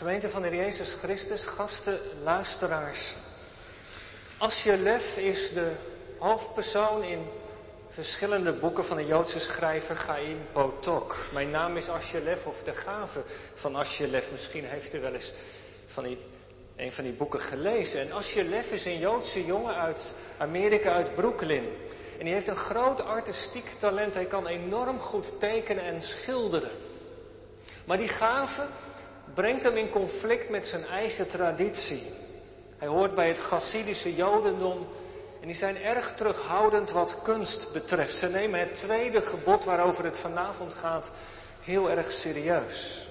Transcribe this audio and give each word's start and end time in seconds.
Gemeente 0.00 0.28
van 0.28 0.42
de 0.42 0.48
Heer 0.48 0.56
Jezus 0.56 0.92
Christus, 0.92 1.44
gasten, 1.44 1.98
luisteraars. 2.22 3.14
Asjelef 4.38 5.16
is 5.16 5.52
de 5.52 5.70
hoofdpersoon 6.18 7.02
in 7.02 7.26
verschillende 7.90 8.52
boeken 8.52 8.84
van 8.84 8.96
de 8.96 9.06
Joodse 9.06 9.40
schrijver 9.40 9.96
Chaim 9.96 10.38
Potok. 10.52 11.16
Mijn 11.32 11.50
naam 11.50 11.76
is 11.76 11.88
Asjelef 11.88 12.46
of 12.46 12.62
de 12.62 12.72
gave 12.72 13.22
van 13.54 13.76
Asjelef. 13.76 14.30
Misschien 14.32 14.64
heeft 14.64 14.94
u 14.94 15.00
wel 15.00 15.14
eens 15.14 15.32
van 15.86 16.04
die, 16.04 16.18
een 16.76 16.92
van 16.92 17.04
die 17.04 17.12
boeken 17.12 17.40
gelezen. 17.40 18.00
En 18.00 18.12
Asjelef 18.12 18.72
is 18.72 18.84
een 18.84 18.98
Joodse 18.98 19.44
jongen 19.44 19.74
uit 19.74 20.14
Amerika, 20.38 20.92
uit 20.92 21.14
Brooklyn. 21.14 21.68
En 22.18 22.24
die 22.24 22.34
heeft 22.34 22.48
een 22.48 22.56
groot 22.56 23.00
artistiek 23.00 23.70
talent. 23.78 24.14
Hij 24.14 24.26
kan 24.26 24.46
enorm 24.46 25.00
goed 25.00 25.40
tekenen 25.40 25.84
en 25.84 26.02
schilderen. 26.02 26.70
Maar 27.84 27.96
die 27.96 28.08
gave 28.08 28.62
brengt 29.34 29.62
hem 29.62 29.76
in 29.76 29.90
conflict 29.90 30.48
met 30.48 30.66
zijn 30.66 30.86
eigen 30.86 31.26
traditie. 31.26 32.02
Hij 32.78 32.88
hoort 32.88 33.14
bij 33.14 33.28
het 33.28 33.38
Chassidische 33.38 34.14
Jodendom 34.14 34.86
en 35.40 35.46
die 35.46 35.56
zijn 35.56 35.76
erg 35.76 36.14
terughoudend 36.14 36.90
wat 36.90 37.22
kunst 37.22 37.72
betreft. 37.72 38.14
Ze 38.14 38.28
nemen 38.28 38.60
het 38.60 38.74
tweede 38.74 39.20
gebod 39.20 39.64
waarover 39.64 40.04
het 40.04 40.18
vanavond 40.18 40.74
gaat 40.74 41.10
heel 41.62 41.90
erg 41.90 42.10
serieus. 42.10 43.06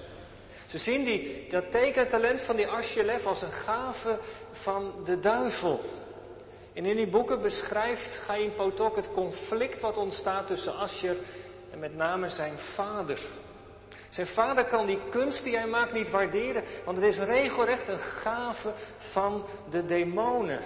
Ze 0.66 0.78
zien 0.78 1.04
die, 1.04 1.46
dat 1.48 1.70
tekentalent 1.70 2.40
van 2.40 2.56
die 2.56 2.66
Asjelef 2.66 3.26
als 3.26 3.42
een 3.42 3.52
gave 3.52 4.18
van 4.52 4.92
de 5.04 5.20
duivel. 5.20 5.80
En 6.72 6.86
in 6.86 6.96
die 6.96 7.06
boeken 7.06 7.42
beschrijft 7.42 8.18
Chaim 8.18 8.54
Potok 8.54 8.96
het 8.96 9.12
conflict 9.12 9.80
wat 9.80 9.96
ontstaat 9.96 10.46
tussen 10.46 10.76
Asjer 10.76 11.16
en 11.72 11.78
met 11.78 11.96
name 11.96 12.28
zijn 12.28 12.58
vader. 12.58 13.20
Zijn 14.10 14.26
vader 14.26 14.64
kan 14.64 14.86
die 14.86 14.98
kunst 15.10 15.44
die 15.44 15.56
hij 15.56 15.66
maakt 15.66 15.92
niet 15.92 16.10
waarderen, 16.10 16.62
want 16.84 16.96
het 16.96 17.06
is 17.06 17.18
regelrecht 17.18 17.88
een 17.88 17.98
gave 17.98 18.72
van 18.98 19.44
de 19.70 19.84
demonen. 19.84 20.60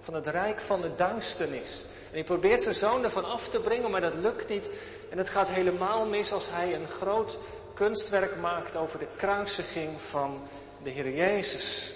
Van 0.00 0.14
het 0.14 0.26
rijk 0.26 0.60
van 0.60 0.80
de 0.80 0.94
duisternis. 0.94 1.84
En 2.08 2.20
hij 2.20 2.24
probeert 2.24 2.62
zijn 2.62 2.74
zoon 2.74 3.04
ervan 3.04 3.24
af 3.24 3.48
te 3.48 3.60
brengen, 3.60 3.90
maar 3.90 4.00
dat 4.00 4.14
lukt 4.14 4.48
niet. 4.48 4.70
En 5.10 5.18
het 5.18 5.28
gaat 5.28 5.48
helemaal 5.48 6.06
mis 6.06 6.32
als 6.32 6.48
hij 6.50 6.74
een 6.74 6.86
groot 6.86 7.38
kunstwerk 7.74 8.36
maakt 8.40 8.76
over 8.76 8.98
de 8.98 9.08
kruisiging 9.16 10.00
van 10.00 10.42
de 10.82 10.90
Heer 10.90 11.14
Jezus. 11.14 11.94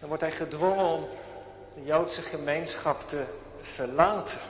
Dan 0.00 0.08
wordt 0.08 0.22
hij 0.22 0.32
gedwongen 0.32 0.84
om 0.84 1.08
de 1.74 1.84
Joodse 1.84 2.22
gemeenschap 2.22 3.08
te 3.08 3.24
verlaten. 3.60 4.40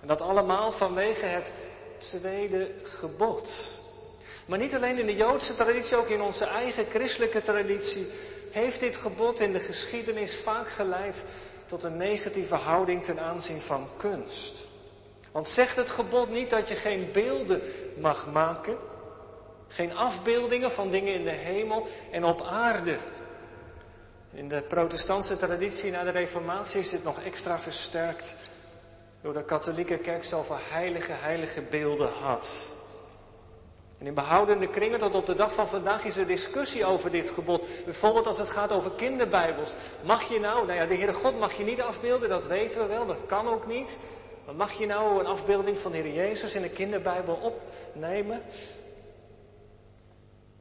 En 0.00 0.08
dat 0.08 0.20
allemaal 0.20 0.72
vanwege 0.72 1.26
het 1.26 1.52
tweede 1.98 2.70
gebod. 2.82 3.84
Maar 4.46 4.58
niet 4.58 4.74
alleen 4.74 4.98
in 4.98 5.06
de 5.06 5.16
Joodse 5.16 5.54
traditie, 5.54 5.96
ook 5.96 6.08
in 6.08 6.22
onze 6.22 6.44
eigen 6.44 6.86
christelijke 6.90 7.42
traditie 7.42 8.06
heeft 8.50 8.80
dit 8.80 8.96
gebod 8.96 9.40
in 9.40 9.52
de 9.52 9.60
geschiedenis 9.60 10.36
vaak 10.36 10.68
geleid 10.68 11.24
tot 11.66 11.82
een 11.82 11.96
negatieve 11.96 12.54
houding 12.54 13.04
ten 13.04 13.20
aanzien 13.20 13.60
van 13.60 13.88
kunst. 13.96 14.64
Want 15.32 15.48
zegt 15.48 15.76
het 15.76 15.90
gebod 15.90 16.30
niet 16.30 16.50
dat 16.50 16.68
je 16.68 16.74
geen 16.74 17.12
beelden 17.12 17.60
mag 17.98 18.26
maken, 18.32 18.76
geen 19.68 19.96
afbeeldingen 19.96 20.72
van 20.72 20.90
dingen 20.90 21.14
in 21.14 21.24
de 21.24 21.30
hemel 21.30 21.86
en 22.10 22.24
op 22.24 22.42
aarde. 22.42 22.96
In 24.32 24.48
de 24.48 24.62
protestantse 24.62 25.36
traditie 25.36 25.90
na 25.90 26.04
de 26.04 26.10
Reformatie 26.10 26.80
is 26.80 26.90
dit 26.90 27.04
nog 27.04 27.22
extra 27.22 27.58
versterkt 27.58 28.34
door 29.22 29.32
de 29.32 29.44
katholieke 29.44 29.96
kerk 29.96 30.24
zoveel 30.24 30.58
heilige, 30.70 31.12
heilige 31.12 31.60
beelden 31.60 32.10
had. 32.22 32.75
En 33.98 34.06
in 34.06 34.14
behoudende 34.14 34.68
kringen 34.68 34.98
tot 34.98 35.14
op 35.14 35.26
de 35.26 35.34
dag 35.34 35.54
van 35.54 35.68
vandaag 35.68 36.04
is 36.04 36.16
er 36.16 36.26
discussie 36.26 36.84
over 36.84 37.10
dit 37.10 37.30
gebod. 37.30 37.62
Bijvoorbeeld 37.84 38.26
als 38.26 38.38
het 38.38 38.50
gaat 38.50 38.72
over 38.72 38.90
kinderbijbels. 38.90 39.74
Mag 40.02 40.28
je 40.28 40.40
nou, 40.40 40.66
nou 40.66 40.78
ja, 40.78 40.86
de 40.86 40.94
Heere 40.94 41.12
God 41.12 41.38
mag 41.38 41.52
je 41.52 41.64
niet 41.64 41.80
afbeelden, 41.80 42.28
dat 42.28 42.46
weten 42.46 42.80
we 42.80 42.86
wel, 42.86 43.06
dat 43.06 43.26
kan 43.26 43.48
ook 43.48 43.66
niet. 43.66 43.96
Maar 44.44 44.54
mag 44.54 44.72
je 44.72 44.86
nou 44.86 45.20
een 45.20 45.26
afbeelding 45.26 45.78
van 45.78 45.92
de 45.92 45.98
Heer 45.98 46.12
Jezus 46.12 46.54
in 46.54 46.62
een 46.62 46.72
kinderbijbel 46.72 47.54
opnemen? 47.94 48.42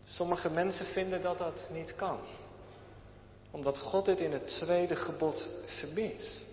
Sommige 0.04 0.50
mensen 0.50 0.86
vinden 0.86 1.22
dat 1.22 1.38
dat 1.38 1.70
niet 1.74 1.96
kan. 1.96 2.18
Omdat 3.52 3.78
God 3.78 4.06
dit 4.06 4.22
in 4.22 4.32
het 4.32 4.48
tweede 4.48 4.96
gebod 4.96 5.52
verbiedt. 5.66 6.45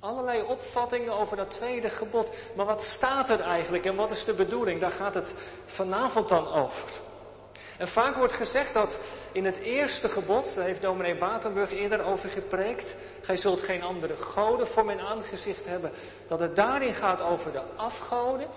Allerlei 0.00 0.42
opvattingen 0.42 1.12
over 1.12 1.36
dat 1.36 1.50
tweede 1.50 1.90
gebod. 1.90 2.30
Maar 2.56 2.66
wat 2.66 2.82
staat 2.82 3.30
er 3.30 3.40
eigenlijk 3.40 3.84
en 3.84 3.96
wat 3.96 4.10
is 4.10 4.24
de 4.24 4.34
bedoeling? 4.34 4.80
Daar 4.80 4.90
gaat 4.90 5.14
het 5.14 5.34
vanavond 5.66 6.28
dan 6.28 6.52
over. 6.52 6.88
En 7.78 7.88
vaak 7.88 8.14
wordt 8.16 8.32
gezegd 8.32 8.72
dat 8.72 8.98
in 9.32 9.44
het 9.44 9.56
eerste 9.56 10.08
gebod, 10.08 10.54
daar 10.54 10.64
heeft 10.64 10.82
dominee 10.82 11.14
Batenburg 11.16 11.72
eerder 11.72 12.04
over 12.04 12.28
gepreekt, 12.28 12.96
gij 13.20 13.36
zult 13.36 13.60
geen 13.60 13.82
andere 13.82 14.16
goden 14.16 14.68
voor 14.68 14.84
mijn 14.84 15.00
aangezicht 15.00 15.66
hebben, 15.66 15.90
dat 16.28 16.40
het 16.40 16.56
daarin 16.56 16.94
gaat 16.94 17.20
over 17.20 17.52
de 17.52 17.62
afgoden. 17.76 18.48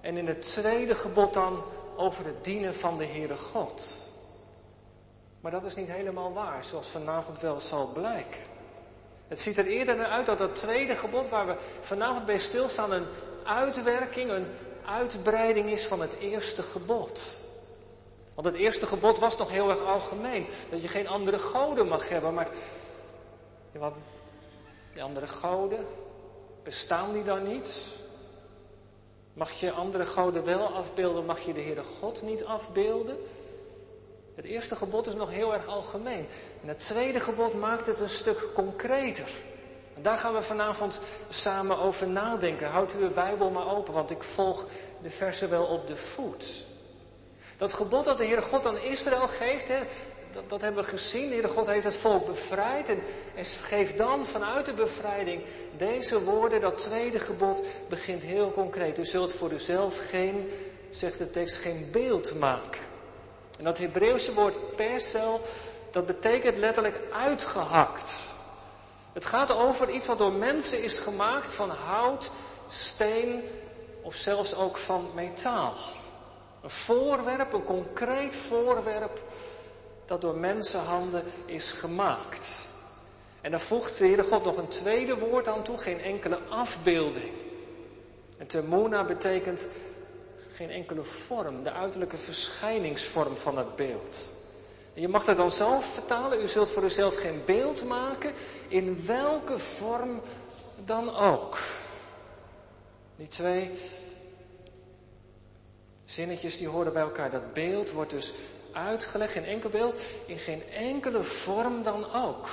En 0.00 0.16
in 0.16 0.26
het 0.26 0.42
tweede 0.42 0.94
gebod 0.94 1.34
dan 1.34 1.62
over 1.96 2.24
het 2.24 2.44
dienen 2.44 2.74
van 2.74 2.98
de 2.98 3.06
Heere 3.06 3.36
God. 3.36 4.06
Maar 5.40 5.50
dat 5.50 5.64
is 5.64 5.74
niet 5.74 5.90
helemaal 5.90 6.32
waar, 6.32 6.64
zoals 6.64 6.88
vanavond 6.88 7.40
wel 7.40 7.60
zal 7.60 7.86
blijken. 7.86 8.47
Het 9.28 9.40
ziet 9.40 9.58
er 9.58 9.66
eerder 9.66 9.96
naar 9.96 10.08
uit 10.08 10.26
dat 10.26 10.38
dat 10.38 10.56
tweede 10.56 10.96
gebod 10.96 11.28
waar 11.28 11.46
we 11.46 11.56
vanavond 11.80 12.26
bij 12.26 12.38
stilstaan 12.38 12.92
een 12.92 13.06
uitwerking, 13.44 14.30
een 14.30 14.46
uitbreiding 14.84 15.70
is 15.70 15.86
van 15.86 16.00
het 16.00 16.16
eerste 16.20 16.62
gebod. 16.62 17.36
Want 18.34 18.46
het 18.46 18.56
eerste 18.56 18.86
gebod 18.86 19.18
was 19.18 19.36
nog 19.36 19.50
heel 19.50 19.70
erg 19.70 19.80
algemeen. 19.80 20.46
Dat 20.70 20.82
je 20.82 20.88
geen 20.88 21.08
andere 21.08 21.38
goden 21.38 21.88
mag 21.88 22.08
hebben. 22.08 22.34
Maar 22.34 22.48
ja, 23.72 23.92
die 24.92 25.02
andere 25.02 25.26
goden, 25.26 25.86
bestaan 26.62 27.12
die 27.12 27.24
dan 27.24 27.48
niet? 27.48 27.96
Mag 29.32 29.50
je 29.50 29.72
andere 29.72 30.06
goden 30.06 30.44
wel 30.44 30.66
afbeelden, 30.66 31.24
mag 31.24 31.40
je 31.40 31.52
de 31.52 31.60
Heere 31.60 31.84
God 31.84 32.22
niet 32.22 32.44
afbeelden? 32.44 33.16
Het 34.38 34.46
eerste 34.46 34.76
gebod 34.76 35.06
is 35.06 35.14
nog 35.14 35.30
heel 35.30 35.54
erg 35.54 35.66
algemeen. 35.66 36.26
En 36.62 36.68
het 36.68 36.78
tweede 36.78 37.20
gebod 37.20 37.54
maakt 37.54 37.86
het 37.86 38.00
een 38.00 38.08
stuk 38.08 38.44
concreter. 38.54 39.28
En 39.94 40.02
daar 40.02 40.16
gaan 40.16 40.34
we 40.34 40.42
vanavond 40.42 41.00
samen 41.30 41.78
over 41.78 42.08
nadenken. 42.08 42.68
Houd 42.68 42.92
uw 42.92 43.12
Bijbel 43.12 43.50
maar 43.50 43.76
open, 43.76 43.94
want 43.94 44.10
ik 44.10 44.22
volg 44.22 44.66
de 45.02 45.10
versen 45.10 45.50
wel 45.50 45.64
op 45.64 45.86
de 45.86 45.96
voet. 45.96 46.64
Dat 47.56 47.72
gebod 47.72 48.04
dat 48.04 48.18
de 48.18 48.24
Heere 48.24 48.42
God 48.42 48.66
aan 48.66 48.78
Israël 48.78 49.28
geeft, 49.28 49.68
hè, 49.68 49.78
dat, 50.32 50.48
dat, 50.48 50.60
hebben 50.60 50.82
we 50.82 50.88
gezien. 50.88 51.28
De 51.28 51.34
Heere 51.34 51.48
God 51.48 51.66
heeft 51.66 51.84
het 51.84 51.96
volk 51.96 52.26
bevrijd 52.26 52.88
en, 52.88 53.00
en 53.34 53.44
geeft 53.44 53.98
dan 53.98 54.26
vanuit 54.26 54.66
de 54.66 54.74
bevrijding 54.74 55.42
deze 55.76 56.24
woorden. 56.24 56.60
Dat 56.60 56.78
tweede 56.78 57.18
gebod 57.18 57.62
begint 57.88 58.22
heel 58.22 58.52
concreet. 58.52 58.98
U 58.98 59.04
zult 59.04 59.32
voor 59.32 59.52
uzelf 59.52 60.08
geen, 60.08 60.50
zegt 60.90 61.18
de 61.18 61.30
tekst, 61.30 61.56
geen 61.56 61.88
beeld 61.92 62.38
maken. 62.38 62.87
En 63.58 63.64
dat 63.64 63.78
Hebreeuwse 63.78 64.34
woord 64.34 64.76
persel, 64.76 65.40
dat 65.90 66.06
betekent 66.06 66.56
letterlijk 66.56 67.00
uitgehakt. 67.12 68.14
Het 69.12 69.26
gaat 69.26 69.50
over 69.50 69.90
iets 69.90 70.06
wat 70.06 70.18
door 70.18 70.32
mensen 70.32 70.82
is 70.82 70.98
gemaakt 70.98 71.54
van 71.54 71.70
hout, 71.70 72.30
steen 72.68 73.42
of 74.02 74.14
zelfs 74.14 74.54
ook 74.54 74.76
van 74.76 75.10
metaal. 75.14 75.74
Een 76.62 76.70
voorwerp, 76.70 77.52
een 77.52 77.64
concreet 77.64 78.36
voorwerp 78.36 79.22
dat 80.06 80.20
door 80.20 80.36
mensenhanden 80.36 81.22
is 81.44 81.72
gemaakt. 81.72 82.68
En 83.40 83.50
daar 83.50 83.60
voegt 83.60 83.98
de 83.98 84.04
Heere 84.04 84.22
God 84.22 84.44
nog 84.44 84.56
een 84.56 84.68
tweede 84.68 85.18
woord 85.18 85.48
aan 85.48 85.62
toe, 85.62 85.78
geen 85.78 86.00
enkele 86.00 86.38
afbeelding. 86.48 87.32
En 88.38 88.46
temuna 88.46 89.04
betekent 89.04 89.68
geen 90.58 90.70
enkele 90.70 91.02
vorm, 91.02 91.62
de 91.62 91.72
uiterlijke 91.72 92.16
verschijningsvorm 92.16 93.36
van 93.36 93.58
het 93.58 93.76
beeld. 93.76 94.32
Je 94.92 95.08
mag 95.08 95.26
het 95.26 95.36
dan 95.36 95.50
zelf 95.50 95.84
vertalen, 95.94 96.42
u 96.42 96.48
zult 96.48 96.70
voor 96.70 96.84
uzelf 96.84 97.20
geen 97.20 97.42
beeld 97.44 97.84
maken, 97.84 98.32
in 98.68 99.06
welke 99.06 99.58
vorm 99.58 100.20
dan 100.84 101.16
ook. 101.16 101.58
Die 103.16 103.28
twee 103.28 103.70
zinnetjes 106.04 106.58
die 106.58 106.68
horen 106.68 106.92
bij 106.92 107.02
elkaar. 107.02 107.30
Dat 107.30 107.52
beeld 107.52 107.90
wordt 107.90 108.10
dus 108.10 108.32
uitgelegd, 108.72 109.32
geen 109.32 109.44
enkel 109.44 109.70
beeld, 109.70 109.96
in 110.26 110.38
geen 110.38 110.62
enkele 110.70 111.22
vorm 111.22 111.82
dan 111.82 112.12
ook. 112.14 112.48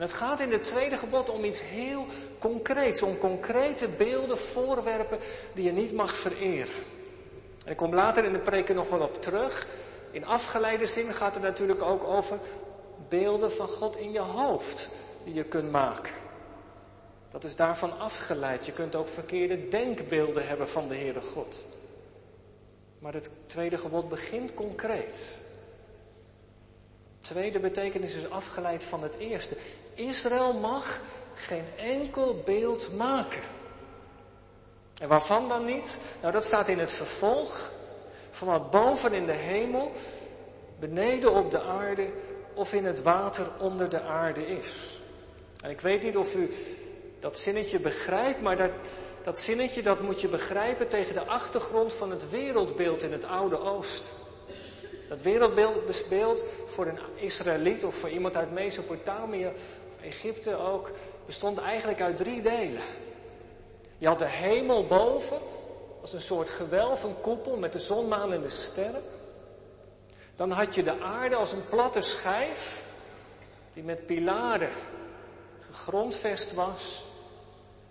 En 0.00 0.06
het 0.06 0.14
gaat 0.14 0.40
in 0.40 0.52
het 0.52 0.64
tweede 0.64 0.96
gebod 0.96 1.28
om 1.28 1.44
iets 1.44 1.62
heel 1.62 2.06
concreets, 2.38 3.02
om 3.02 3.18
concrete 3.18 3.88
beelden, 3.88 4.38
voorwerpen 4.38 5.18
die 5.54 5.64
je 5.64 5.72
niet 5.72 5.92
mag 5.92 6.16
vereren. 6.16 6.74
En 7.64 7.70
ik 7.70 7.76
kom 7.76 7.94
later 7.94 8.24
in 8.24 8.32
de 8.32 8.38
preken 8.38 8.74
nog 8.74 8.88
wel 8.88 9.00
op 9.00 9.22
terug. 9.22 9.66
In 10.10 10.24
afgeleide 10.24 10.86
zin 10.86 11.12
gaat 11.12 11.34
het 11.34 11.42
natuurlijk 11.42 11.82
ook 11.82 12.04
over 12.04 12.38
beelden 13.08 13.52
van 13.52 13.68
God 13.68 13.96
in 13.96 14.12
je 14.12 14.20
hoofd 14.20 14.90
die 15.24 15.34
je 15.34 15.44
kunt 15.44 15.70
maken. 15.70 16.12
Dat 17.30 17.44
is 17.44 17.56
daarvan 17.56 17.98
afgeleid. 17.98 18.66
Je 18.66 18.72
kunt 18.72 18.94
ook 18.94 19.08
verkeerde 19.08 19.68
denkbeelden 19.68 20.48
hebben 20.48 20.68
van 20.68 20.88
de 20.88 20.94
Heere 20.94 21.22
God. 21.22 21.64
Maar 22.98 23.14
het 23.14 23.30
tweede 23.46 23.78
gebod 23.78 24.08
begint 24.08 24.54
concreet. 24.54 25.40
tweede 27.20 27.58
betekenis 27.58 28.14
is 28.14 28.30
afgeleid 28.30 28.84
van 28.84 29.02
het 29.02 29.16
eerste. 29.18 29.56
Israël 29.94 30.52
mag 30.52 31.00
geen 31.34 31.64
enkel 31.76 32.42
beeld 32.44 32.96
maken. 32.96 33.42
En 35.00 35.08
waarvan 35.08 35.48
dan 35.48 35.64
niet? 35.64 35.98
Nou, 36.20 36.32
dat 36.32 36.44
staat 36.44 36.68
in 36.68 36.78
het 36.78 36.92
vervolg 36.92 37.70
van 38.30 38.48
wat 38.48 38.70
boven 38.70 39.12
in 39.12 39.26
de 39.26 39.32
hemel, 39.32 39.92
beneden 40.78 41.32
op 41.32 41.50
de 41.50 41.60
aarde 41.62 42.08
of 42.54 42.72
in 42.72 42.84
het 42.84 43.02
water 43.02 43.46
onder 43.58 43.90
de 43.90 44.00
aarde 44.00 44.46
is. 44.46 45.00
En 45.60 45.70
ik 45.70 45.80
weet 45.80 46.02
niet 46.02 46.16
of 46.16 46.34
u 46.34 46.50
dat 47.20 47.38
zinnetje 47.38 47.78
begrijpt, 47.78 48.40
maar 48.40 48.56
dat, 48.56 48.70
dat 49.22 49.38
zinnetje 49.38 49.82
dat 49.82 50.00
moet 50.00 50.20
je 50.20 50.28
begrijpen 50.28 50.88
tegen 50.88 51.14
de 51.14 51.24
achtergrond 51.24 51.92
van 51.92 52.10
het 52.10 52.30
wereldbeeld 52.30 53.02
in 53.02 53.12
het 53.12 53.24
Oude 53.24 53.58
Oosten. 53.58 54.19
Dat 55.10 55.22
wereldbeeld 55.22 56.44
voor 56.66 56.86
een 56.86 56.98
Israëliet 57.14 57.84
of 57.84 57.94
voor 57.94 58.08
iemand 58.08 58.36
uit 58.36 58.52
Mesopotamië 58.52 59.46
of 59.46 60.02
Egypte 60.02 60.56
ook 60.56 60.90
bestond 61.26 61.58
eigenlijk 61.58 62.00
uit 62.00 62.16
drie 62.16 62.42
delen. 62.42 62.82
Je 63.98 64.06
had 64.06 64.18
de 64.18 64.28
hemel 64.28 64.86
boven, 64.86 65.38
als 66.00 66.12
een 66.12 66.20
soort 66.20 66.48
gewelf, 66.48 67.02
een 67.02 67.20
koepel 67.20 67.56
met 67.56 67.72
de 67.72 67.78
zon, 67.78 68.08
maan 68.08 68.32
en 68.32 68.42
de 68.42 68.48
sterren. 68.48 69.02
Dan 70.36 70.50
had 70.50 70.74
je 70.74 70.82
de 70.82 71.00
aarde 71.00 71.34
als 71.34 71.52
een 71.52 71.68
platte 71.68 72.00
schijf, 72.00 72.84
die 73.72 73.82
met 73.82 74.06
pilaren 74.06 74.72
gegrondvest 75.60 76.54
was. 76.54 77.04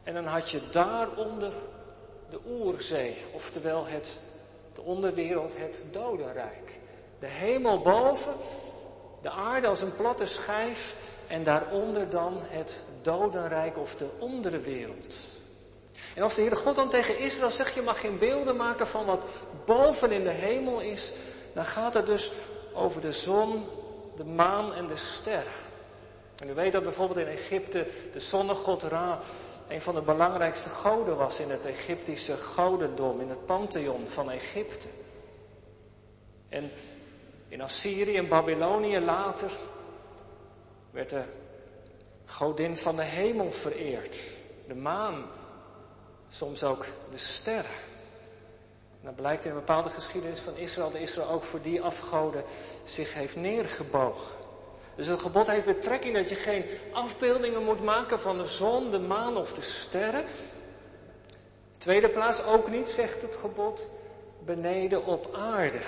En 0.03 0.13
dan 0.13 0.25
had 0.25 0.49
je 0.49 0.61
daaronder 0.71 1.53
de 2.29 2.39
Oerzee, 2.49 3.15
oftewel 3.33 3.85
het, 3.85 4.21
de 4.73 4.81
onderwereld, 4.81 5.57
het 5.57 5.83
dodenrijk. 5.91 6.78
De 7.19 7.27
hemel 7.27 7.81
boven, 7.81 8.33
de 9.21 9.29
aarde 9.29 9.67
als 9.67 9.81
een 9.81 9.95
platte 9.95 10.25
schijf 10.25 10.95
en 11.27 11.43
daaronder 11.43 12.09
dan 12.09 12.37
het 12.41 12.83
dodenrijk 13.01 13.77
of 13.77 13.95
de 13.95 14.07
onderwereld. 14.19 15.15
En 16.15 16.23
als 16.23 16.35
de 16.35 16.41
Heere 16.41 16.55
God 16.55 16.75
dan 16.75 16.89
tegen 16.89 17.19
Israël 17.19 17.51
zegt, 17.51 17.73
je 17.73 17.81
mag 17.81 17.99
geen 17.99 18.17
beelden 18.17 18.55
maken 18.55 18.87
van 18.87 19.05
wat 19.05 19.21
boven 19.65 20.11
in 20.11 20.23
de 20.23 20.29
hemel 20.29 20.81
is, 20.81 21.13
dan 21.53 21.65
gaat 21.65 21.93
het 21.93 22.05
dus 22.05 22.31
over 22.73 23.01
de 23.01 23.11
zon, 23.11 23.65
de 24.15 24.25
maan 24.25 24.73
en 24.73 24.87
de 24.87 24.95
sterren. 24.95 25.51
En 26.37 26.49
u 26.49 26.53
weet 26.53 26.71
dat 26.71 26.83
bijvoorbeeld 26.83 27.19
in 27.19 27.27
Egypte 27.27 27.87
de 28.13 28.19
zonnegod 28.19 28.83
Ra 28.83 29.19
een 29.69 29.81
van 29.81 29.95
de 29.95 30.01
belangrijkste 30.01 30.69
goden 30.69 31.17
was 31.17 31.39
in 31.39 31.49
het 31.49 31.65
Egyptische 31.65 32.37
godendom, 32.37 33.21
in 33.21 33.29
het 33.29 33.45
pantheon 33.45 34.05
van 34.07 34.31
Egypte. 34.31 34.87
En 36.49 36.71
in 37.49 37.61
Assyrië 37.61 38.17
en 38.17 38.27
Babylonië 38.27 38.99
later 38.99 39.51
werd 40.91 41.09
de 41.09 41.23
godin 42.25 42.77
van 42.77 42.95
de 42.95 43.03
hemel 43.03 43.51
vereerd, 43.51 44.19
de 44.67 44.75
maan, 44.75 45.25
soms 46.29 46.63
ook 46.63 46.85
de 47.11 47.17
sterren. 47.17 47.71
Nou 49.01 49.15
blijkt 49.15 49.45
in 49.45 49.51
een 49.51 49.57
bepaalde 49.57 49.89
geschiedenis 49.89 50.39
van 50.39 50.57
Israël 50.57 50.91
dat 50.91 51.01
Israël 51.01 51.29
ook 51.29 51.43
voor 51.43 51.61
die 51.61 51.81
afgoden 51.81 52.43
zich 52.83 53.13
heeft 53.13 53.35
neergebogen. 53.35 54.35
Dus 54.95 55.07
het 55.07 55.19
gebod 55.19 55.47
heeft 55.47 55.65
betrekking 55.65 56.15
dat 56.15 56.29
je 56.29 56.35
geen 56.35 56.65
afbeeldingen 56.91 57.63
moet 57.63 57.83
maken 57.83 58.19
van 58.19 58.37
de 58.37 58.47
zon, 58.47 58.91
de 58.91 58.99
maan 58.99 59.37
of 59.37 59.53
de 59.53 59.61
sterren. 59.61 60.23
Tweede 61.77 62.09
plaats 62.09 62.43
ook 62.43 62.69
niet, 62.69 62.89
zegt 62.89 63.21
het 63.21 63.35
gebod, 63.35 63.87
beneden 64.45 65.05
op 65.05 65.35
aarde. 65.35 65.79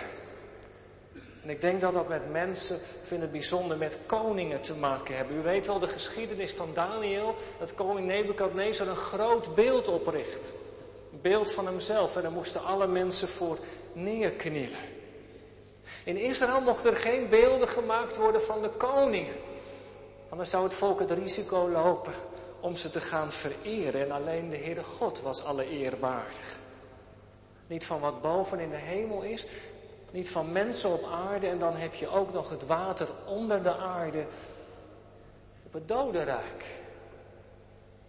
En 1.44 1.50
ik 1.50 1.62
denk 1.62 1.82
dat 1.82 1.94
dat 1.94 2.08
met 2.08 2.32
mensen, 2.32 2.76
ik 2.76 2.82
vind 3.04 3.22
het 3.22 3.32
bijzonder, 3.32 3.78
met 3.78 3.98
koningen 4.06 4.62
te 4.62 4.76
maken 4.76 5.16
hebben. 5.16 5.38
U 5.38 5.42
weet 5.42 5.68
wel 5.68 5.80
de 5.80 5.88
geschiedenis 5.88 6.52
van 6.52 6.70
Daniel, 6.74 7.36
dat 7.60 7.74
koning 7.74 8.08
Nebukadnezar 8.08 8.88
een 8.88 8.96
groot 8.96 9.56
beeld 9.56 9.88
opricht. 9.88 10.54
Een 11.12 11.22
beeld 11.22 11.52
van 11.52 11.66
hemzelf 11.66 12.16
en 12.16 12.22
daar 12.22 12.32
moesten 12.32 12.64
alle 12.64 12.88
mensen 12.88 13.28
voor 13.28 13.58
neerknielen. 13.94 14.80
In 16.04 16.18
Israël 16.18 16.62
mochten 16.62 16.92
er 16.92 16.98
geen 16.98 17.30
beelden 17.30 17.68
gemaakt 17.68 18.18
worden 18.18 18.42
van 18.42 18.62
de 18.62 18.70
koningen. 18.70 19.36
Anders 20.30 20.50
zou 20.50 20.64
het 20.64 20.74
volk 20.74 21.00
het 21.00 21.12
risico 21.12 21.70
lopen 21.70 22.14
om 22.60 22.76
ze 22.76 22.90
te 22.90 23.02
gaan 23.02 23.32
vereren. 23.32 24.06
En 24.06 24.12
alleen 24.12 24.50
de 24.50 24.58
Heere 24.58 24.84
God 24.84 25.22
was 25.22 25.44
alle 25.44 25.70
eerwaardig. 25.70 26.60
Niet 27.68 27.86
van 27.86 28.00
wat 28.00 28.22
boven 28.22 28.60
in 28.60 28.70
de 28.70 28.76
hemel 28.76 29.22
is, 29.22 29.46
niet 30.12 30.30
van 30.30 30.52
mensen 30.52 30.90
op 30.90 31.10
aarde 31.30 31.48
en 31.48 31.60
dan 31.60 31.76
heb 31.76 31.94
je 31.94 32.08
ook 32.08 32.34
nog 32.34 32.50
het 32.50 32.66
water 32.66 33.08
onder 33.26 33.64
de 33.64 33.76
aarde 33.76 34.26
op 35.66 35.74
het 35.74 35.88
dodenrijk. 35.88 36.66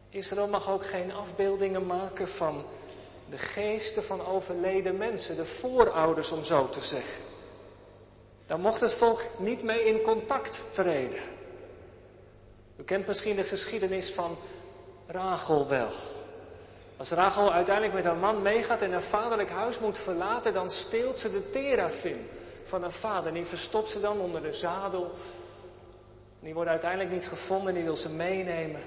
Israël 0.08 0.48
mag 0.48 0.70
ook 0.70 0.86
geen 0.86 1.12
afbeeldingen 1.12 1.86
maken 1.86 2.28
van 2.28 2.64
de 3.30 3.38
geesten 3.38 4.04
van 4.04 4.26
overleden 4.26 4.96
mensen, 4.96 5.36
de 5.36 5.46
voorouders 5.46 6.32
om 6.32 6.44
zo 6.44 6.68
te 6.68 6.80
zeggen. 6.80 7.22
Daar 8.46 8.58
mocht 8.58 8.80
het 8.80 8.94
volk 8.94 9.24
niet 9.38 9.62
mee 9.62 9.84
in 9.84 10.02
contact 10.02 10.64
treden. 10.72 11.20
U 12.76 12.82
kent 12.82 13.06
misschien 13.06 13.36
de 13.36 13.42
geschiedenis 13.42 14.12
van 14.12 14.36
Rachel 15.06 15.68
wel. 15.68 15.90
Als 17.02 17.10
Rachel 17.10 17.52
uiteindelijk 17.52 17.94
met 17.94 18.04
haar 18.04 18.16
man 18.16 18.42
meegaat 18.42 18.82
en 18.82 18.92
haar 18.92 19.02
vaderlijk 19.02 19.50
huis 19.50 19.78
moet 19.78 19.98
verlaten, 19.98 20.52
dan 20.52 20.70
steelt 20.70 21.18
ze 21.18 21.30
de 21.30 21.50
terafim 21.50 22.28
van 22.64 22.82
haar 22.82 22.92
vader. 22.92 23.32
Die 23.32 23.44
verstopt 23.44 23.90
ze 23.90 24.00
dan 24.00 24.20
onder 24.20 24.42
de 24.42 24.52
zadel. 24.52 25.10
Die 26.40 26.54
wordt 26.54 26.70
uiteindelijk 26.70 27.10
niet 27.10 27.28
gevonden, 27.28 27.74
die 27.74 27.82
wil 27.82 27.96
ze 27.96 28.08
meenemen 28.08 28.80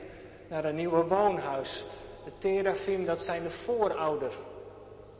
naar 0.48 0.66
een 0.66 0.76
nieuwe 0.76 1.04
woonhuis. 1.04 1.84
De 2.26 2.32
terafim, 2.38 3.06
dat 3.06 3.22
zijn 3.22 3.44
de 3.44 3.50
voorouder 3.50 4.32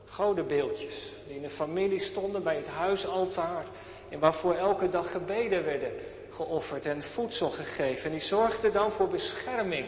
godenbeeldjes 0.10 1.14
die 1.28 1.36
in 1.36 1.42
de 1.42 1.50
familie 1.50 2.00
stonden 2.00 2.44
bij 2.44 2.56
het 2.56 2.68
huisaltaar 2.68 3.64
en 4.10 4.20
waarvoor 4.20 4.54
elke 4.54 4.90
dag 4.90 5.12
gebeden 5.12 5.66
werden 5.66 5.92
geofferd 6.30 6.86
en 6.86 7.04
voedsel 7.04 7.50
gegeven. 7.50 8.06
En 8.06 8.12
die 8.12 8.20
zorgden 8.20 8.74
dan 8.74 8.92
voor 8.92 9.08
bescherming, 9.08 9.86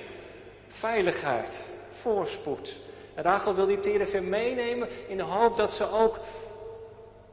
veiligheid, 0.67 1.65
voorspoed. 1.91 2.85
Rachel 3.21 3.55
wil 3.55 3.65
die 3.65 3.79
terefim 3.79 4.29
meenemen 4.29 4.87
in 5.07 5.17
de 5.17 5.23
hoop 5.23 5.57
dat 5.57 5.71
ze 5.71 5.91
ook 5.91 6.19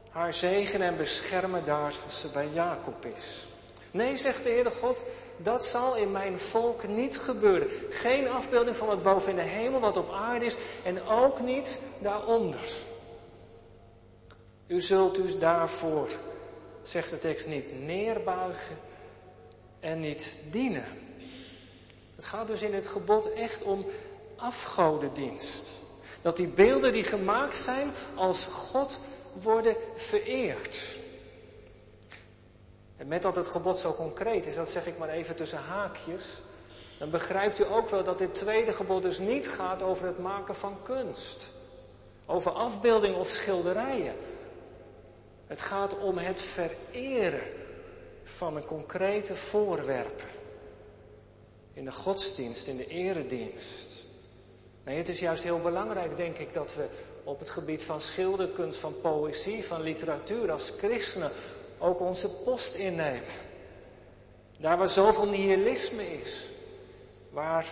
haar 0.09 0.33
zegen 0.33 0.81
en 0.81 0.97
beschermen 0.97 1.65
daar 1.65 1.93
als 2.03 2.19
ze 2.19 2.27
bij 2.31 2.47
Jacob 2.53 3.05
is. 3.15 3.47
Nee, 3.91 4.17
zegt 4.17 4.43
de 4.43 4.49
Heere 4.49 4.71
God, 4.71 5.03
dat 5.37 5.65
zal 5.65 5.95
in 5.95 6.11
mijn 6.11 6.39
volk 6.39 6.87
niet 6.87 7.17
gebeuren. 7.17 7.67
Geen 7.89 8.29
afbeelding 8.29 8.75
van 8.75 8.87
wat 8.87 9.03
boven 9.03 9.29
in 9.29 9.35
de 9.35 9.41
hemel, 9.41 9.79
wat 9.79 9.97
op 9.97 10.11
aarde 10.11 10.45
is, 10.45 10.55
en 10.83 11.07
ook 11.07 11.39
niet 11.39 11.77
daaronder. 11.99 12.69
U 14.67 14.81
zult 14.81 15.15
dus 15.15 15.39
daarvoor, 15.39 16.09
zegt 16.83 17.09
de 17.09 17.19
tekst, 17.19 17.47
niet 17.47 17.85
neerbuigen 17.85 18.77
en 19.79 19.99
niet 19.99 20.43
dienen. 20.51 20.85
Het 22.15 22.25
gaat 22.25 22.47
dus 22.47 22.61
in 22.61 22.73
het 22.73 22.87
gebod 22.87 23.33
echt 23.33 23.63
om 23.63 23.85
afgodendienst. 24.35 25.83
Dat 26.25 26.37
die 26.37 26.47
beelden 26.47 26.91
die 26.91 27.03
gemaakt 27.03 27.57
zijn 27.57 27.89
als 28.15 28.45
God 28.45 28.99
worden 29.41 29.75
vereerd. 29.95 30.95
En 32.97 33.07
met 33.07 33.21
dat 33.21 33.35
het 33.35 33.47
gebod 33.47 33.79
zo 33.79 33.93
concreet 33.93 34.45
is, 34.45 34.55
dat 34.55 34.69
zeg 34.69 34.85
ik 34.85 34.97
maar 34.97 35.09
even 35.09 35.35
tussen 35.35 35.59
haakjes, 35.59 36.23
dan 36.97 37.09
begrijpt 37.09 37.59
u 37.59 37.65
ook 37.65 37.89
wel 37.89 38.03
dat 38.03 38.17
dit 38.17 38.35
tweede 38.35 38.73
gebod 38.73 39.03
dus 39.03 39.19
niet 39.19 39.47
gaat 39.47 39.81
over 39.81 40.05
het 40.05 40.19
maken 40.19 40.55
van 40.55 40.77
kunst. 40.83 41.51
Over 42.25 42.51
afbeelding 42.51 43.15
of 43.15 43.29
schilderijen. 43.29 44.15
Het 45.47 45.61
gaat 45.61 45.99
om 45.99 46.17
het 46.17 46.41
vereren 46.41 47.47
van 48.23 48.55
een 48.55 48.65
concrete 48.65 49.35
voorwerpen. 49.35 50.27
In 51.73 51.85
de 51.85 51.91
godsdienst, 51.91 52.67
in 52.67 52.77
de 52.77 52.87
eredienst. 52.87 54.04
Nee, 54.85 54.97
het 54.97 55.09
is 55.09 55.19
juist 55.19 55.43
heel 55.43 55.59
belangrijk, 55.59 56.17
denk 56.17 56.37
ik, 56.37 56.53
dat 56.53 56.75
we 56.75 56.85
op 57.23 57.39
het 57.39 57.49
gebied 57.49 57.83
van 57.83 58.01
schilderkunst, 58.01 58.79
van 58.79 59.01
poëzie, 59.01 59.65
van 59.65 59.81
literatuur 59.81 60.51
als 60.51 60.73
christenen 60.77 61.31
ook 61.77 61.99
onze 61.99 62.29
post 62.29 62.75
innemen. 62.75 63.21
Daar 64.59 64.77
waar 64.77 64.89
zoveel 64.89 65.29
nihilisme 65.29 66.19
is, 66.21 66.49
waar 67.29 67.65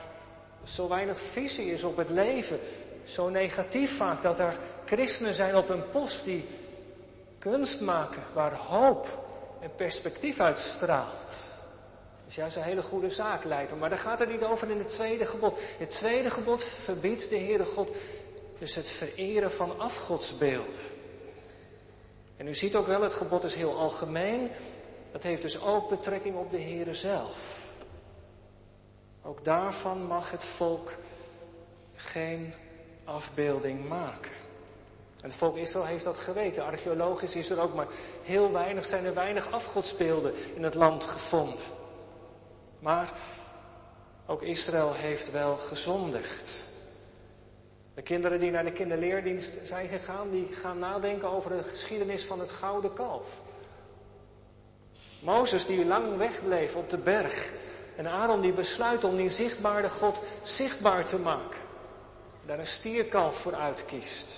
zo 0.63 0.87
weinig 0.87 1.19
visie 1.19 1.71
is 1.71 1.83
op 1.83 1.97
het 1.97 2.09
leven, 2.09 2.59
zo 3.03 3.29
negatief 3.29 3.97
vaak 3.97 4.21
dat 4.21 4.39
er 4.39 4.57
christenen 4.85 5.33
zijn 5.33 5.55
op 5.55 5.69
een 5.69 5.89
post 5.89 6.25
die 6.25 6.45
kunst 7.39 7.81
maken, 7.81 8.23
waar 8.33 8.53
hoop 8.53 9.25
en 9.59 9.75
perspectief 9.75 10.39
uitstraalt. 10.39 11.52
Dat 12.35 12.45
is 12.45 12.53
juist 12.53 12.67
een 12.67 12.73
hele 12.73 12.89
goede 12.89 13.09
zaak, 13.09 13.43
lijkt 13.43 13.79
Maar 13.79 13.89
daar 13.89 13.97
gaat 13.97 14.19
het 14.19 14.29
niet 14.29 14.43
over 14.43 14.69
in 14.69 14.77
het 14.77 14.87
tweede 14.87 15.25
gebod. 15.25 15.59
Het 15.77 15.89
tweede 15.89 16.29
gebod 16.29 16.63
verbiedt 16.63 17.29
de 17.29 17.37
Heere 17.37 17.65
God 17.65 17.91
dus 18.59 18.75
het 18.75 18.89
vereren 18.89 19.51
van 19.51 19.79
afgodsbeelden. 19.79 20.81
En 22.37 22.47
u 22.47 22.53
ziet 22.53 22.75
ook 22.75 22.87
wel, 22.87 23.01
het 23.01 23.13
gebod 23.13 23.43
is 23.43 23.55
heel 23.55 23.77
algemeen. 23.77 24.49
dat 25.11 25.23
heeft 25.23 25.41
dus 25.41 25.61
ook 25.61 25.89
betrekking 25.89 26.35
op 26.35 26.51
de 26.51 26.61
Heere 26.61 26.93
zelf. 26.93 27.71
Ook 29.23 29.45
daarvan 29.45 30.05
mag 30.05 30.31
het 30.31 30.43
volk 30.43 30.91
geen 31.95 32.53
afbeelding 33.03 33.87
maken. 33.87 34.31
En 35.21 35.29
het 35.29 35.37
volk 35.37 35.57
Israël 35.57 35.85
heeft 35.85 36.03
dat 36.03 36.17
geweten. 36.17 36.65
Archeologisch 36.65 37.35
is 37.35 37.49
er 37.49 37.61
ook 37.61 37.73
maar 37.73 37.87
heel 38.23 38.51
weinig, 38.51 38.85
zijn 38.85 39.05
er 39.05 39.13
weinig 39.13 39.51
afgodsbeelden 39.51 40.33
in 40.55 40.63
het 40.63 40.75
land 40.75 41.03
gevonden. 41.03 41.82
Maar 42.83 43.11
ook 44.25 44.41
Israël 44.41 44.93
heeft 44.93 45.31
wel 45.31 45.57
gezondigd. 45.57 46.67
De 47.93 48.01
kinderen 48.01 48.39
die 48.39 48.51
naar 48.51 48.63
de 48.63 48.71
kinderleerdienst 48.71 49.53
zijn 49.63 49.87
gegaan, 49.87 50.31
die 50.31 50.49
gaan 50.61 50.79
nadenken 50.79 51.29
over 51.29 51.49
de 51.57 51.63
geschiedenis 51.63 52.25
van 52.25 52.39
het 52.39 52.51
gouden 52.51 52.93
kalf. 52.93 53.27
Mozes 55.19 55.65
die 55.65 55.85
lang 55.85 56.17
wegbleef 56.17 56.75
op 56.75 56.89
de 56.89 56.97
berg. 56.97 57.51
En 57.95 58.07
Aaron 58.07 58.41
die 58.41 58.53
besluit 58.53 59.03
om 59.03 59.15
die 59.15 59.29
zichtbare 59.29 59.89
God 59.89 60.21
zichtbaar 60.41 61.05
te 61.05 61.17
maken. 61.17 61.59
Daar 62.45 62.59
een 62.59 62.67
stierkalf 62.67 63.37
voor 63.37 63.55
uitkiest. 63.55 64.35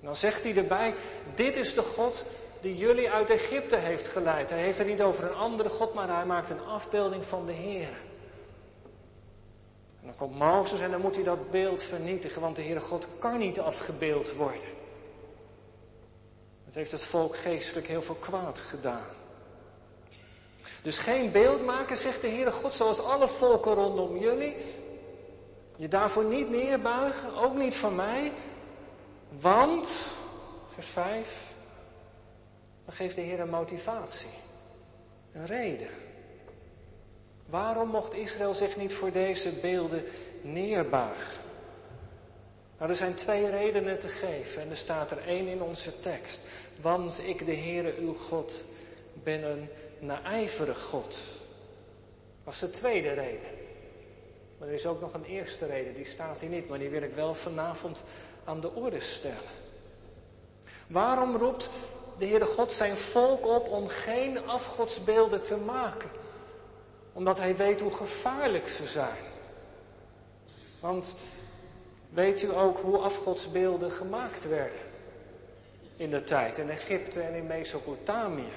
En 0.00 0.04
dan 0.04 0.16
zegt 0.16 0.44
hij 0.44 0.56
erbij, 0.56 0.94
dit 1.34 1.56
is 1.56 1.74
de 1.74 1.82
God 1.82 2.24
die 2.60 2.76
jullie 2.76 3.10
uit 3.10 3.30
Egypte 3.30 3.76
heeft 3.76 4.08
geleid. 4.08 4.50
Hij 4.50 4.58
heeft 4.58 4.78
het 4.78 4.86
niet 4.86 5.02
over 5.02 5.24
een 5.24 5.36
andere 5.36 5.68
God, 5.68 5.94
maar 5.94 6.08
hij 6.08 6.26
maakt 6.26 6.50
een 6.50 6.66
afbeelding 6.66 7.24
van 7.24 7.46
de 7.46 7.52
Heer. 7.52 7.88
En 10.00 10.04
dan 10.04 10.16
komt 10.16 10.38
Mozes 10.38 10.80
en 10.80 10.90
dan 10.90 11.00
moet 11.00 11.14
hij 11.14 11.24
dat 11.24 11.50
beeld 11.50 11.82
vernietigen, 11.82 12.40
want 12.40 12.56
de 12.56 12.62
Heere 12.62 12.80
God 12.80 13.08
kan 13.18 13.38
niet 13.38 13.60
afgebeeld 13.60 14.34
worden. 14.34 14.68
Het 16.64 16.74
heeft 16.74 16.92
het 16.92 17.02
volk 17.02 17.36
geestelijk 17.36 17.86
heel 17.86 18.02
veel 18.02 18.14
kwaad 18.14 18.60
gedaan. 18.60 19.06
Dus 20.82 20.98
geen 20.98 21.32
beeld 21.32 21.64
maken, 21.64 21.96
zegt 21.96 22.20
de 22.20 22.28
Heere 22.28 22.52
God, 22.52 22.72
zoals 22.72 23.00
alle 23.00 23.28
volken 23.28 23.74
rondom 23.74 24.16
jullie. 24.16 24.56
Je 25.76 25.88
daarvoor 25.88 26.24
niet 26.24 26.50
neerbuigen, 26.50 27.34
ook 27.34 27.54
niet 27.54 27.76
van 27.76 27.94
mij. 27.94 28.32
Want, 29.40 30.10
vers 30.74 30.86
5, 30.86 31.47
dan 32.88 32.96
geeft 32.96 33.14
de 33.14 33.20
Heer 33.20 33.40
een 33.40 33.50
motivatie, 33.50 34.30
een 35.32 35.46
reden. 35.46 35.88
Waarom 37.46 37.88
mocht 37.88 38.14
Israël 38.14 38.54
zich 38.54 38.76
niet 38.76 38.92
voor 38.92 39.12
deze 39.12 39.50
beelden 39.50 40.04
neerbuigen? 40.42 41.40
Nou, 42.78 42.90
er 42.90 42.96
zijn 42.96 43.14
twee 43.14 43.50
redenen 43.50 43.98
te 43.98 44.08
geven 44.08 44.62
en 44.62 44.70
er 44.70 44.76
staat 44.76 45.10
er 45.10 45.26
één 45.26 45.46
in 45.46 45.62
onze 45.62 46.00
tekst. 46.00 46.40
Want 46.80 47.20
ik, 47.26 47.46
de 47.46 47.56
Heere 47.56 47.94
uw 47.98 48.14
God, 48.14 48.64
ben 49.12 49.42
een 49.42 49.68
naijverig 49.98 50.82
God. 50.82 51.10
Dat 51.10 52.44
was 52.44 52.58
de 52.58 52.70
tweede 52.70 53.12
reden. 53.12 53.50
Maar 54.58 54.68
er 54.68 54.74
is 54.74 54.86
ook 54.86 55.00
nog 55.00 55.14
een 55.14 55.24
eerste 55.24 55.66
reden, 55.66 55.94
die 55.94 56.04
staat 56.04 56.40
hier 56.40 56.50
niet, 56.50 56.68
maar 56.68 56.78
die 56.78 56.88
wil 56.88 57.02
ik 57.02 57.14
wel 57.14 57.34
vanavond 57.34 58.04
aan 58.44 58.60
de 58.60 58.74
orde 58.74 59.00
stellen. 59.00 59.56
Waarom 60.86 61.36
roept 61.36 61.70
de 62.18 62.26
Heere 62.26 62.44
God 62.44 62.72
zijn 62.72 62.96
volk 62.96 63.46
op 63.46 63.68
om 63.68 63.88
geen 63.88 64.48
afgodsbeelden 64.48 65.42
te 65.42 65.56
maken? 65.56 66.10
Omdat 67.12 67.38
hij 67.38 67.56
weet 67.56 67.80
hoe 67.80 67.94
gevaarlijk 67.94 68.68
ze 68.68 68.86
zijn. 68.86 69.26
Want 70.80 71.14
weet 72.10 72.42
u 72.42 72.54
ook 72.54 72.78
hoe 72.78 72.98
afgodsbeelden 72.98 73.90
gemaakt 73.90 74.48
werden? 74.48 74.78
In 75.96 76.10
de 76.10 76.24
tijd 76.24 76.58
in 76.58 76.70
Egypte 76.70 77.20
en 77.20 77.34
in 77.34 77.46
Mesopotamië. 77.46 78.52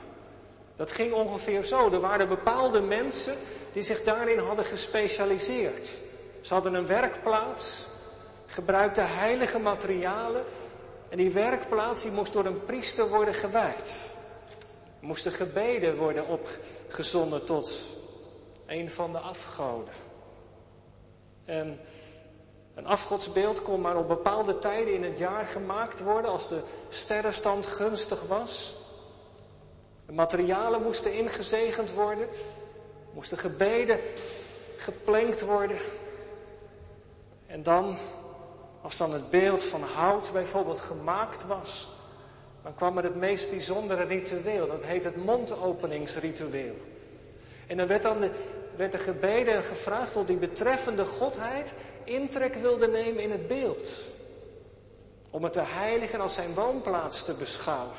Dat 0.75 0.91
ging 0.91 1.13
ongeveer 1.13 1.63
zo. 1.63 1.91
Er 1.91 2.00
waren 2.00 2.27
bepaalde 2.27 2.80
mensen 2.80 3.36
die 3.72 3.84
zich 3.84 4.03
daarin 4.03 4.39
hadden 4.39 4.65
gespecialiseerd. 4.65 5.89
Ze 6.41 6.53
hadden 6.53 6.74
een 6.74 6.88
werkplaats, 6.88 7.86
gebruikten 8.48 9.08
heilige 9.08 9.60
materialen 9.60 10.44
en 11.12 11.18
die 11.18 11.32
werkplaats 11.32 12.01
die 12.01 12.12
moest 12.12 12.34
door 12.34 12.46
een 12.46 12.65
priester 12.65 13.10
worden 13.10 13.34
gewijd. 13.34 14.10
Moesten 15.00 15.32
gebeden 15.32 15.98
worden 15.98 16.27
opgezonden 16.27 17.46
tot 17.46 17.84
een 18.65 18.89
van 18.89 19.12
de 19.12 19.20
afgoden. 19.20 19.94
En 21.46 21.80
een 22.75 22.86
afgodsbeeld 22.86 23.62
kon 23.62 23.82
maar 23.82 23.98
op 23.98 24.08
bepaalde 24.08 24.60
tijden 24.60 24.94
in 24.94 25.03
het 25.03 25.18
jaar 25.18 25.46
gemaakt 25.46 26.00
worden 26.00 26.32
als 26.32 26.48
de 26.48 26.62
sterrenstand 26.89 27.65
gunstig 27.65 28.27
was. 28.27 28.75
De 30.06 30.13
materialen 30.13 30.82
moesten 30.82 31.13
ingezegend 31.13 31.94
worden, 31.94 32.27
moesten 33.13 33.38
gebeden 33.38 34.00
geplenkt 34.77 35.41
worden. 35.41 35.77
En 37.48 37.63
dan, 37.63 37.98
als 38.81 38.97
dan 38.97 39.13
het 39.13 39.29
beeld 39.29 39.63
van 39.63 39.83
hout 39.83 40.29
bijvoorbeeld 40.33 40.79
gemaakt 40.79 41.47
was, 41.47 41.89
dan 42.63 42.75
kwam 42.75 42.97
er 42.97 43.03
het 43.03 43.15
meest 43.15 43.50
bijzondere 43.50 44.03
ritueel. 44.03 44.67
Dat 44.67 44.83
heet 44.83 45.03
het 45.03 45.25
mondopeningsritueel. 45.25 46.75
En 47.67 47.77
dan 47.77 47.88
werd 47.88 48.03
dan 48.03 48.19
de, 48.19 48.31
werd 48.75 48.93
er 48.93 49.00
gebeden 49.00 49.55
en 49.55 49.63
gevraagd 49.63 50.15
of 50.15 50.25
die 50.25 50.38
betreffende 50.38 51.05
godheid 51.05 51.73
intrek 52.03 52.55
wilde 52.55 52.88
nemen 52.88 53.23
in 53.23 53.31
het 53.31 53.47
beeld. 53.47 53.89
Om 55.29 55.43
het 55.43 55.53
te 55.53 55.61
heiligen 55.61 56.21
als 56.21 56.33
zijn 56.33 56.53
woonplaats 56.53 57.25
te 57.25 57.33
beschouwen. 57.33 57.95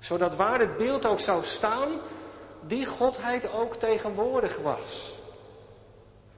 Zodat 0.00 0.36
waar 0.36 0.60
het 0.60 0.76
beeld 0.76 1.06
ook 1.06 1.20
zou 1.20 1.44
staan, 1.44 1.88
die 2.66 2.86
godheid 2.86 3.52
ook 3.52 3.76
tegenwoordig 3.76 4.58
was. 4.58 5.14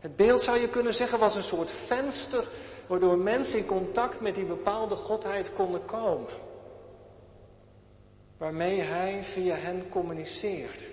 Het 0.00 0.16
beeld 0.16 0.42
zou 0.42 0.58
je 0.58 0.68
kunnen 0.68 0.94
zeggen 0.94 1.18
was 1.18 1.36
een 1.36 1.42
soort 1.42 1.70
venster 1.70 2.44
waardoor 2.88 3.18
mensen 3.18 3.58
in 3.58 3.66
contact 3.66 4.20
met 4.20 4.34
die 4.34 4.44
bepaalde 4.44 4.96
godheid 4.96 5.52
konden 5.52 5.84
komen. 5.84 6.30
Waarmee 8.36 8.80
hij 8.80 9.24
via 9.24 9.54
hen 9.54 9.88
communiceerde. 9.88 10.84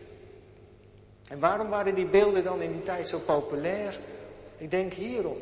En 1.28 1.40
waarom 1.40 1.70
waren 1.70 1.96
die 1.96 2.06
beelden 2.06 2.44
dan 2.44 2.62
in 2.62 2.72
die 2.72 2.84
tijd 2.84 3.08
zo 3.08 3.20
populair? 3.20 4.00
Ik 4.58 4.72
denk 4.72 4.94
hierom. 4.94 5.38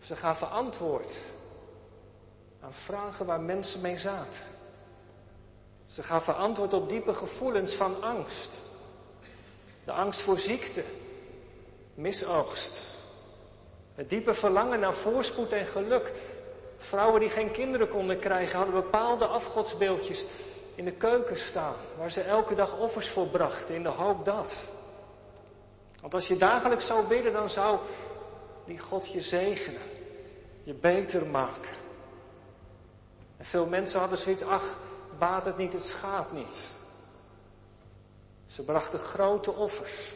Ze 0.00 0.16
gaven 0.16 0.50
antwoord 0.50 1.18
aan 2.60 2.72
vragen 2.72 3.26
waar 3.26 3.40
mensen 3.40 3.80
mee 3.80 3.96
zaten. 3.96 4.44
Ze 5.86 6.02
gaven 6.02 6.36
antwoord 6.36 6.72
op 6.72 6.88
diepe 6.88 7.14
gevoelens 7.14 7.74
van 7.74 8.02
angst. 8.02 8.60
De 9.84 9.92
angst 9.92 10.20
voor 10.20 10.38
ziekte, 10.38 10.84
misoogst. 11.94 12.91
Het 13.94 14.10
diepe 14.10 14.34
verlangen 14.34 14.80
naar 14.80 14.94
voorspoed 14.94 15.52
en 15.52 15.66
geluk. 15.66 16.12
Vrouwen 16.76 17.20
die 17.20 17.30
geen 17.30 17.50
kinderen 17.50 17.88
konden 17.88 18.18
krijgen 18.18 18.56
hadden 18.56 18.74
bepaalde 18.74 19.26
afgodsbeeldjes 19.26 20.26
in 20.74 20.84
de 20.84 20.92
keuken 20.92 21.36
staan, 21.36 21.74
waar 21.98 22.10
ze 22.10 22.20
elke 22.20 22.54
dag 22.54 22.78
offers 22.78 23.08
voor 23.08 23.26
brachten, 23.26 23.74
in 23.74 23.82
de 23.82 23.88
hoop 23.88 24.24
dat. 24.24 24.64
Want 26.00 26.14
als 26.14 26.28
je 26.28 26.36
dagelijks 26.36 26.86
zou 26.86 27.06
bidden, 27.06 27.32
dan 27.32 27.50
zou 27.50 27.78
die 28.64 28.78
God 28.78 29.12
je 29.12 29.20
zegenen, 29.20 29.80
je 30.64 30.74
beter 30.74 31.26
maken. 31.26 31.70
En 33.36 33.44
veel 33.44 33.66
mensen 33.66 34.00
hadden 34.00 34.18
zoiets, 34.18 34.42
ach, 34.42 34.78
baat 35.18 35.44
het 35.44 35.56
niet, 35.56 35.72
het 35.72 35.84
schaadt 35.84 36.32
niet. 36.32 36.70
Ze 38.46 38.64
brachten 38.64 38.98
grote 38.98 39.52
offers. 39.52 40.12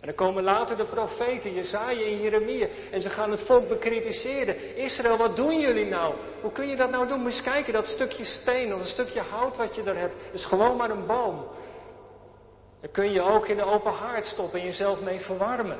En 0.00 0.06
dan 0.06 0.14
komen 0.14 0.42
later 0.42 0.76
de 0.76 0.84
profeten, 0.84 1.54
Jezaja 1.54 2.04
en 2.04 2.20
Jeremia, 2.20 2.66
en 2.90 3.00
ze 3.00 3.10
gaan 3.10 3.30
het 3.30 3.40
volk 3.40 3.68
bekritiseren. 3.68 4.76
Israël, 4.76 5.16
wat 5.16 5.36
doen 5.36 5.60
jullie 5.60 5.86
nou? 5.86 6.14
Hoe 6.40 6.52
kun 6.52 6.68
je 6.68 6.76
dat 6.76 6.90
nou 6.90 7.08
doen? 7.08 7.20
Moet 7.20 7.42
kijken, 7.42 7.72
dat 7.72 7.88
stukje 7.88 8.24
steen 8.24 8.74
of 8.74 8.80
een 8.80 8.86
stukje 8.86 9.20
hout 9.20 9.56
wat 9.56 9.74
je 9.74 9.82
daar 9.82 9.96
hebt, 9.96 10.20
is 10.32 10.44
gewoon 10.44 10.76
maar 10.76 10.90
een 10.90 11.06
boom. 11.06 11.46
Dan 12.80 12.90
kun 12.90 13.12
je 13.12 13.22
ook 13.22 13.48
in 13.48 13.56
de 13.56 13.64
open 13.64 13.92
haard 13.92 14.26
stoppen 14.26 14.60
en 14.60 14.64
jezelf 14.64 15.02
mee 15.02 15.20
verwarmen. 15.20 15.78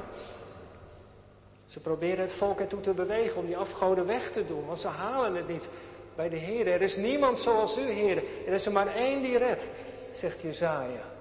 Ze 1.66 1.80
proberen 1.80 2.20
het 2.20 2.32
volk 2.32 2.60
ertoe 2.60 2.80
te 2.80 2.92
bewegen 2.92 3.40
om 3.40 3.46
die 3.46 3.56
afgoden 3.56 4.06
weg 4.06 4.30
te 4.30 4.46
doen, 4.46 4.66
want 4.66 4.80
ze 4.80 4.88
halen 4.88 5.34
het 5.34 5.48
niet 5.48 5.68
bij 6.14 6.28
de 6.28 6.36
Heer. 6.36 6.66
Er 6.66 6.82
is 6.82 6.96
niemand 6.96 7.40
zoals 7.40 7.78
u, 7.78 7.90
Heer. 7.90 8.22
Er 8.46 8.52
is 8.52 8.66
er 8.66 8.72
maar 8.72 8.94
één 8.96 9.22
die 9.22 9.38
redt, 9.38 9.68
zegt 10.12 10.40
Jezaja. 10.40 11.16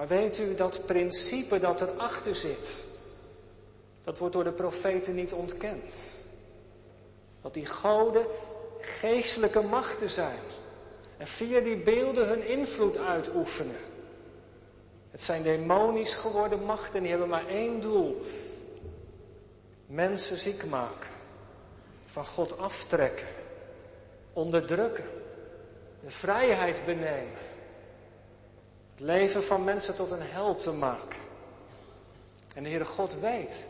Maar 0.00 0.08
weet 0.08 0.38
u 0.38 0.54
dat 0.54 0.86
principe 0.86 1.58
dat 1.58 1.80
erachter 1.80 2.36
zit, 2.36 2.84
dat 4.02 4.18
wordt 4.18 4.34
door 4.34 4.44
de 4.44 4.52
profeten 4.52 5.14
niet 5.14 5.32
ontkend. 5.32 5.94
Dat 7.42 7.54
die 7.54 7.66
goden 7.66 8.26
geestelijke 8.80 9.60
machten 9.60 10.10
zijn. 10.10 10.38
En 11.16 11.26
via 11.26 11.60
die 11.60 11.76
beelden 11.76 12.28
hun 12.28 12.46
invloed 12.46 12.98
uitoefenen. 12.98 13.76
Het 15.10 15.22
zijn 15.22 15.42
demonisch 15.42 16.14
geworden 16.14 16.64
machten, 16.64 17.00
die 17.00 17.10
hebben 17.10 17.28
maar 17.28 17.46
één 17.46 17.80
doel. 17.80 18.20
Mensen 19.86 20.36
ziek 20.36 20.64
maken. 20.64 21.10
Van 22.06 22.24
God 22.24 22.58
aftrekken. 22.58 23.28
Onderdrukken. 24.32 25.04
De 26.04 26.10
vrijheid 26.10 26.84
benemen. 26.84 27.49
Leven 29.02 29.44
van 29.44 29.64
mensen 29.64 29.96
tot 29.96 30.10
een 30.10 30.22
hel 30.22 30.56
te 30.56 30.72
maken. 30.72 31.18
En 32.54 32.62
de 32.62 32.68
Heere 32.68 32.84
God 32.84 33.14
weet 33.20 33.66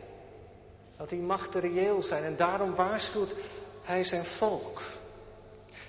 dat 0.96 1.08
die 1.08 1.20
machten 1.20 1.60
reëel 1.60 2.02
zijn 2.02 2.24
en 2.24 2.36
daarom 2.36 2.74
waarschuwt 2.74 3.34
Hij 3.82 4.04
zijn 4.04 4.24
volk. 4.24 4.80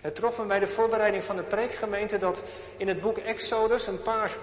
Het 0.02 0.16
trof 0.16 0.38
me 0.38 0.46
bij 0.46 0.60
de 0.60 0.68
voorbereiding 0.68 1.24
van 1.24 1.36
de 1.36 1.44
preekgemeente 1.44 2.18
dat 2.18 2.42
in 2.78 2.88
het 2.88 3.02
boek 3.02 3.18
Exodus, 3.18 3.88
een 3.88 4.02
paar 4.02 4.36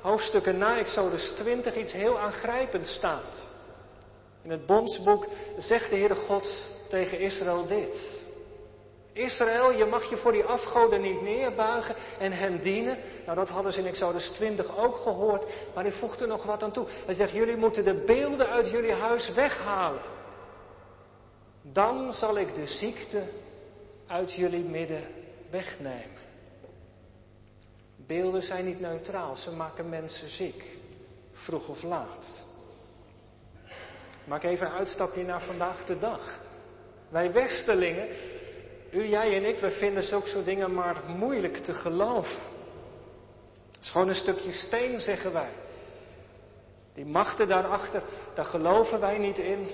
hoofdstukken 0.00 0.58
na 0.58 0.78
Exodus 0.78 1.30
20, 1.30 1.76
iets 1.76 1.92
heel 1.92 2.18
aangrijpends 2.18 2.92
staat. 2.92 3.34
In 4.42 4.50
het 4.50 4.66
bondsboek 4.66 5.26
zegt 5.58 5.90
de 5.90 5.96
Heere 5.96 6.14
God 6.14 6.48
tegen 6.88 7.18
Israël 7.18 7.66
dit. 7.66 8.19
Israël, 9.12 9.72
je 9.72 9.84
mag 9.84 10.04
je 10.04 10.16
voor 10.16 10.32
die 10.32 10.44
afgoden 10.44 11.00
niet 11.00 11.22
neerbuigen 11.22 11.94
en 12.18 12.32
hen 12.32 12.60
dienen. 12.60 12.98
Nou, 13.24 13.36
dat 13.36 13.50
hadden 13.50 13.72
ze 13.72 13.80
in 13.80 13.86
Exodus 13.86 14.28
20 14.28 14.78
ook 14.78 14.96
gehoord, 14.96 15.44
maar 15.74 15.84
hij 15.84 15.92
voegt 15.92 16.20
er 16.20 16.28
nog 16.28 16.42
wat 16.42 16.62
aan 16.62 16.70
toe. 16.70 16.86
Hij 17.04 17.14
zegt, 17.14 17.32
jullie 17.32 17.56
moeten 17.56 17.84
de 17.84 17.94
beelden 17.94 18.48
uit 18.48 18.70
jullie 18.70 18.92
huis 18.92 19.32
weghalen. 19.32 20.02
Dan 21.62 22.14
zal 22.14 22.38
ik 22.38 22.54
de 22.54 22.66
ziekte 22.66 23.22
uit 24.06 24.32
jullie 24.32 24.64
midden 24.64 25.02
wegnemen. 25.50 26.18
Beelden 27.96 28.42
zijn 28.42 28.64
niet 28.64 28.80
neutraal, 28.80 29.36
ze 29.36 29.50
maken 29.50 29.88
mensen 29.88 30.28
ziek, 30.28 30.64
vroeg 31.32 31.68
of 31.68 31.82
laat. 31.82 32.46
Maak 34.24 34.42
even 34.42 34.66
een 34.66 34.72
uitstapje 34.72 35.24
naar 35.24 35.42
vandaag 35.42 35.84
de 35.84 35.98
dag. 35.98 36.40
Wij 37.08 37.32
Westerlingen, 37.32 38.08
u, 38.90 39.06
jij 39.06 39.36
en 39.36 39.44
ik, 39.44 39.58
we 39.58 39.70
vinden 39.70 40.04
zulke 40.04 40.28
soort 40.28 40.44
dingen 40.44 40.74
maar 40.74 40.96
moeilijk 41.16 41.56
te 41.56 41.74
geloven. 41.74 42.42
Het 43.72 43.84
is 43.84 43.90
gewoon 43.90 44.08
een 44.08 44.14
stukje 44.14 44.52
steen, 44.52 45.00
zeggen 45.00 45.32
wij. 45.32 45.50
Die 46.94 47.06
machten 47.06 47.48
daarachter, 47.48 48.02
daar 48.34 48.44
geloven 48.44 49.00
wij 49.00 49.18
niet 49.18 49.38
in. 49.38 49.70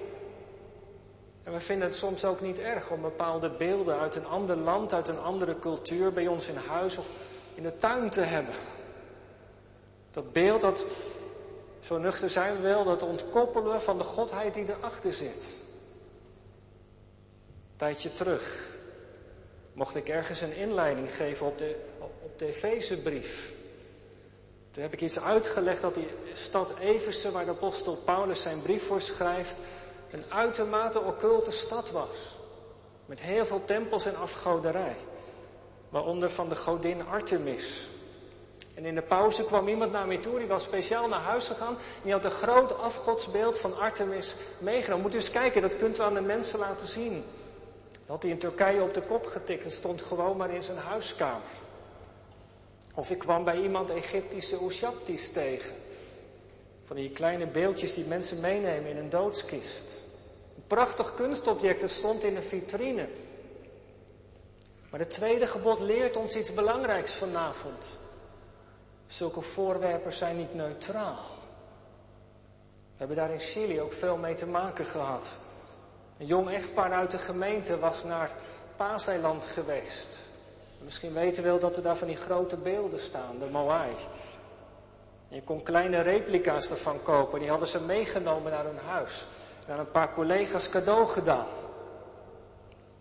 En 1.42 1.52
we 1.52 1.60
vinden 1.60 1.88
het 1.88 1.96
soms 1.96 2.24
ook 2.24 2.40
niet 2.40 2.58
erg 2.58 2.90
om 2.90 3.00
bepaalde 3.00 3.50
beelden 3.50 3.98
uit 3.98 4.16
een 4.16 4.26
ander 4.26 4.56
land, 4.56 4.92
uit 4.92 5.08
een 5.08 5.18
andere 5.18 5.58
cultuur 5.58 6.12
bij 6.12 6.26
ons 6.26 6.48
in 6.48 6.56
huis 6.56 6.96
of 6.96 7.06
in 7.54 7.62
de 7.62 7.76
tuin 7.76 8.10
te 8.10 8.20
hebben. 8.20 8.54
Dat 10.10 10.32
beeld, 10.32 10.60
dat, 10.60 10.86
zo 11.80 11.98
nuchter 11.98 12.30
zijn 12.30 12.56
we 12.56 12.62
wel, 12.62 12.84
dat 12.84 13.02
ontkoppelen 13.02 13.80
van 13.80 13.98
de 13.98 14.04
godheid 14.04 14.54
die 14.54 14.68
erachter 14.68 15.14
zit. 15.14 15.56
Een 17.70 17.76
tijdje 17.76 18.12
terug 18.12 18.74
mocht 19.76 19.96
ik 19.96 20.08
ergens 20.08 20.40
een 20.40 20.56
inleiding 20.56 21.16
geven 21.16 21.46
op 21.46 21.58
de, 21.58 21.76
op 21.98 22.38
de 22.38 22.46
Efezebrief. 22.46 23.52
Toen 24.70 24.82
heb 24.82 24.92
ik 24.92 25.00
iets 25.00 25.20
uitgelegd 25.20 25.82
dat 25.82 25.94
die 25.94 26.08
stad 26.32 26.74
Eversen, 26.80 27.32
waar 27.32 27.44
de 27.44 27.50
apostel 27.50 27.94
Paulus 27.94 28.42
zijn 28.42 28.62
brief 28.62 28.86
voor 28.86 29.00
schrijft, 29.00 29.56
een 30.10 30.24
uitermate 30.28 31.00
occulte 31.00 31.50
stad 31.50 31.90
was. 31.90 32.36
Met 33.06 33.20
heel 33.20 33.46
veel 33.46 33.64
tempels 33.64 34.06
en 34.06 34.16
afgoderij. 34.16 34.96
Waaronder 35.88 36.30
van 36.30 36.48
de 36.48 36.56
godin 36.56 37.06
Artemis. 37.06 37.88
En 38.74 38.84
in 38.84 38.94
de 38.94 39.02
pauze 39.02 39.44
kwam 39.44 39.68
iemand 39.68 39.92
naar 39.92 40.06
mij 40.06 40.18
toe, 40.18 40.38
die 40.38 40.46
was 40.46 40.62
speciaal 40.62 41.08
naar 41.08 41.20
huis 41.20 41.46
gegaan. 41.46 41.74
En 41.74 42.02
die 42.02 42.12
had 42.12 42.24
een 42.24 42.30
groot 42.30 42.78
afgodsbeeld 42.78 43.58
van 43.58 43.78
Artemis 43.78 44.34
meegenomen. 44.58 45.02
Moet 45.02 45.14
u 45.14 45.16
eens 45.16 45.30
kijken, 45.30 45.62
dat 45.62 45.76
kunt 45.76 45.98
u 45.98 46.02
aan 46.02 46.14
de 46.14 46.20
mensen 46.20 46.58
laten 46.58 46.86
zien. 46.86 47.24
Dat 48.06 48.14
had 48.14 48.22
hij 48.22 48.32
in 48.32 48.38
Turkije 48.38 48.82
op 48.82 48.94
de 48.94 49.02
kop 49.02 49.26
getikt. 49.26 49.64
Het 49.64 49.72
stond 49.72 50.02
gewoon 50.02 50.36
maar 50.36 50.50
in 50.50 50.62
zijn 50.62 50.78
huiskamer. 50.78 51.48
Of 52.94 53.10
ik 53.10 53.18
kwam 53.18 53.44
bij 53.44 53.60
iemand 53.60 53.90
Egyptische 53.90 54.62
Oeshaptis 54.62 55.30
tegen. 55.30 55.74
Van 56.84 56.96
die 56.96 57.10
kleine 57.10 57.46
beeldjes 57.46 57.94
die 57.94 58.04
mensen 58.04 58.40
meenemen 58.40 58.90
in 58.90 58.96
een 58.96 59.10
doodskist. 59.10 59.98
Een 60.56 60.66
prachtig 60.66 61.14
kunstobject, 61.14 61.80
dat 61.80 61.90
stond 61.90 62.24
in 62.24 62.36
een 62.36 62.42
vitrine. 62.42 63.08
Maar 64.90 65.00
het 65.00 65.10
tweede 65.10 65.46
gebod 65.46 65.80
leert 65.80 66.16
ons 66.16 66.36
iets 66.36 66.54
belangrijks 66.54 67.14
vanavond. 67.14 67.98
Zulke 69.06 69.40
voorwerpen 69.40 70.12
zijn 70.12 70.36
niet 70.36 70.54
neutraal. 70.54 71.24
We 72.92 72.96
hebben 72.96 73.16
daar 73.16 73.30
in 73.30 73.40
Chili 73.40 73.80
ook 73.80 73.92
veel 73.92 74.16
mee 74.16 74.34
te 74.34 74.46
maken 74.46 74.84
gehad. 74.84 75.38
Een 76.18 76.26
jong 76.26 76.50
echtpaar 76.50 76.92
uit 76.92 77.10
de 77.10 77.18
gemeente 77.18 77.78
was 77.78 78.04
naar 78.04 78.30
Paaseiland 78.76 79.46
geweest. 79.46 80.24
Misschien 80.84 81.12
weten 81.12 81.42
we 81.42 81.48
wel 81.48 81.58
dat 81.58 81.76
er 81.76 81.82
daar 81.82 81.96
van 81.96 82.06
die 82.06 82.16
grote 82.16 82.56
beelden 82.56 83.00
staan, 83.00 83.38
de 83.38 83.46
Moai. 83.50 83.90
En 85.28 85.36
je 85.36 85.42
kon 85.42 85.62
kleine 85.62 86.00
replica's 86.00 86.70
ervan 86.70 87.02
kopen. 87.02 87.40
Die 87.40 87.48
hadden 87.48 87.68
ze 87.68 87.80
meegenomen 87.80 88.52
naar 88.52 88.64
hun 88.64 88.78
huis. 88.86 89.26
En 89.66 89.72
aan 89.72 89.78
een 89.78 89.90
paar 89.90 90.12
collega's 90.12 90.68
cadeau 90.68 91.06
gedaan. 91.06 91.46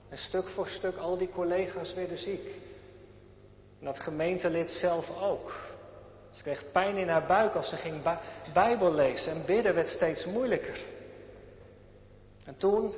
En 0.09 0.17
stuk 0.17 0.47
voor 0.47 0.67
stuk 0.67 0.97
al 0.97 1.17
die 1.17 1.29
collega's 1.29 1.93
werden 1.93 2.17
ziek. 2.17 2.47
En 3.79 3.85
dat 3.85 3.99
gemeentelid 3.99 4.71
zelf 4.71 5.21
ook. 5.21 5.51
Ze 6.31 6.43
kreeg 6.43 6.71
pijn 6.71 6.97
in 6.97 7.09
haar 7.09 7.25
buik 7.25 7.55
als 7.55 7.69
ze 7.69 7.75
ging 7.75 7.95
Bijbel 8.53 8.93
lezen. 8.93 9.31
En 9.31 9.45
bidden 9.45 9.75
werd 9.75 9.89
steeds 9.89 10.25
moeilijker. 10.25 10.77
En 12.45 12.57
toen 12.57 12.93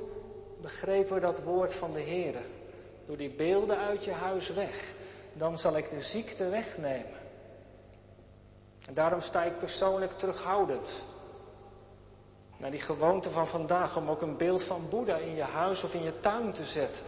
begrepen 0.60 1.14
we 1.14 1.20
dat 1.20 1.42
woord 1.42 1.74
van 1.74 1.92
de 1.92 2.00
Heer. 2.00 2.34
Doe 3.06 3.16
die 3.16 3.30
beelden 3.30 3.78
uit 3.78 4.04
je 4.04 4.12
huis 4.12 4.52
weg. 4.52 4.92
Dan 5.32 5.58
zal 5.58 5.76
ik 5.76 5.88
de 5.88 6.02
ziekte 6.02 6.48
wegnemen. 6.48 7.18
En 8.86 8.94
daarom 8.94 9.20
sta 9.20 9.44
ik 9.44 9.58
persoonlijk 9.58 10.12
terughoudend. 10.12 11.04
Naar 12.56 12.70
die 12.70 12.80
gewoonte 12.80 13.30
van 13.30 13.46
vandaag 13.46 13.96
om 13.96 14.08
ook 14.08 14.22
een 14.22 14.36
beeld 14.36 14.62
van 14.62 14.88
Boeddha 14.88 15.16
in 15.16 15.34
je 15.34 15.42
huis 15.42 15.84
of 15.84 15.94
in 15.94 16.02
je 16.02 16.20
tuin 16.20 16.52
te 16.52 16.64
zetten. 16.64 17.04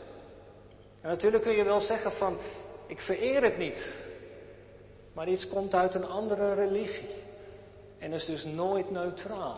En 1.00 1.08
natuurlijk 1.08 1.42
kun 1.42 1.52
je 1.52 1.64
wel 1.64 1.80
zeggen 1.80 2.12
van, 2.12 2.36
ik 2.86 3.00
vereer 3.00 3.42
het 3.42 3.58
niet. 3.58 3.94
Maar 5.12 5.28
iets 5.28 5.48
komt 5.48 5.74
uit 5.74 5.94
een 5.94 6.08
andere 6.08 6.54
religie. 6.54 7.08
En 7.98 8.12
is 8.12 8.24
dus 8.24 8.44
nooit 8.44 8.90
neutraal. 8.90 9.56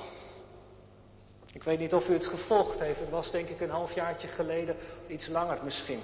Ik 1.53 1.63
weet 1.63 1.79
niet 1.79 1.95
of 1.95 2.09
u 2.09 2.13
het 2.13 2.27
gevolgd 2.27 2.79
heeft. 2.79 3.01
Het 3.01 3.11
was 3.11 3.31
denk 3.31 3.49
ik 3.49 3.61
een 3.61 3.71
halfjaartje 3.71 4.29
geleden, 4.29 4.77
of 4.77 5.11
iets 5.11 5.29
langer 5.29 5.59
misschien. 5.65 6.01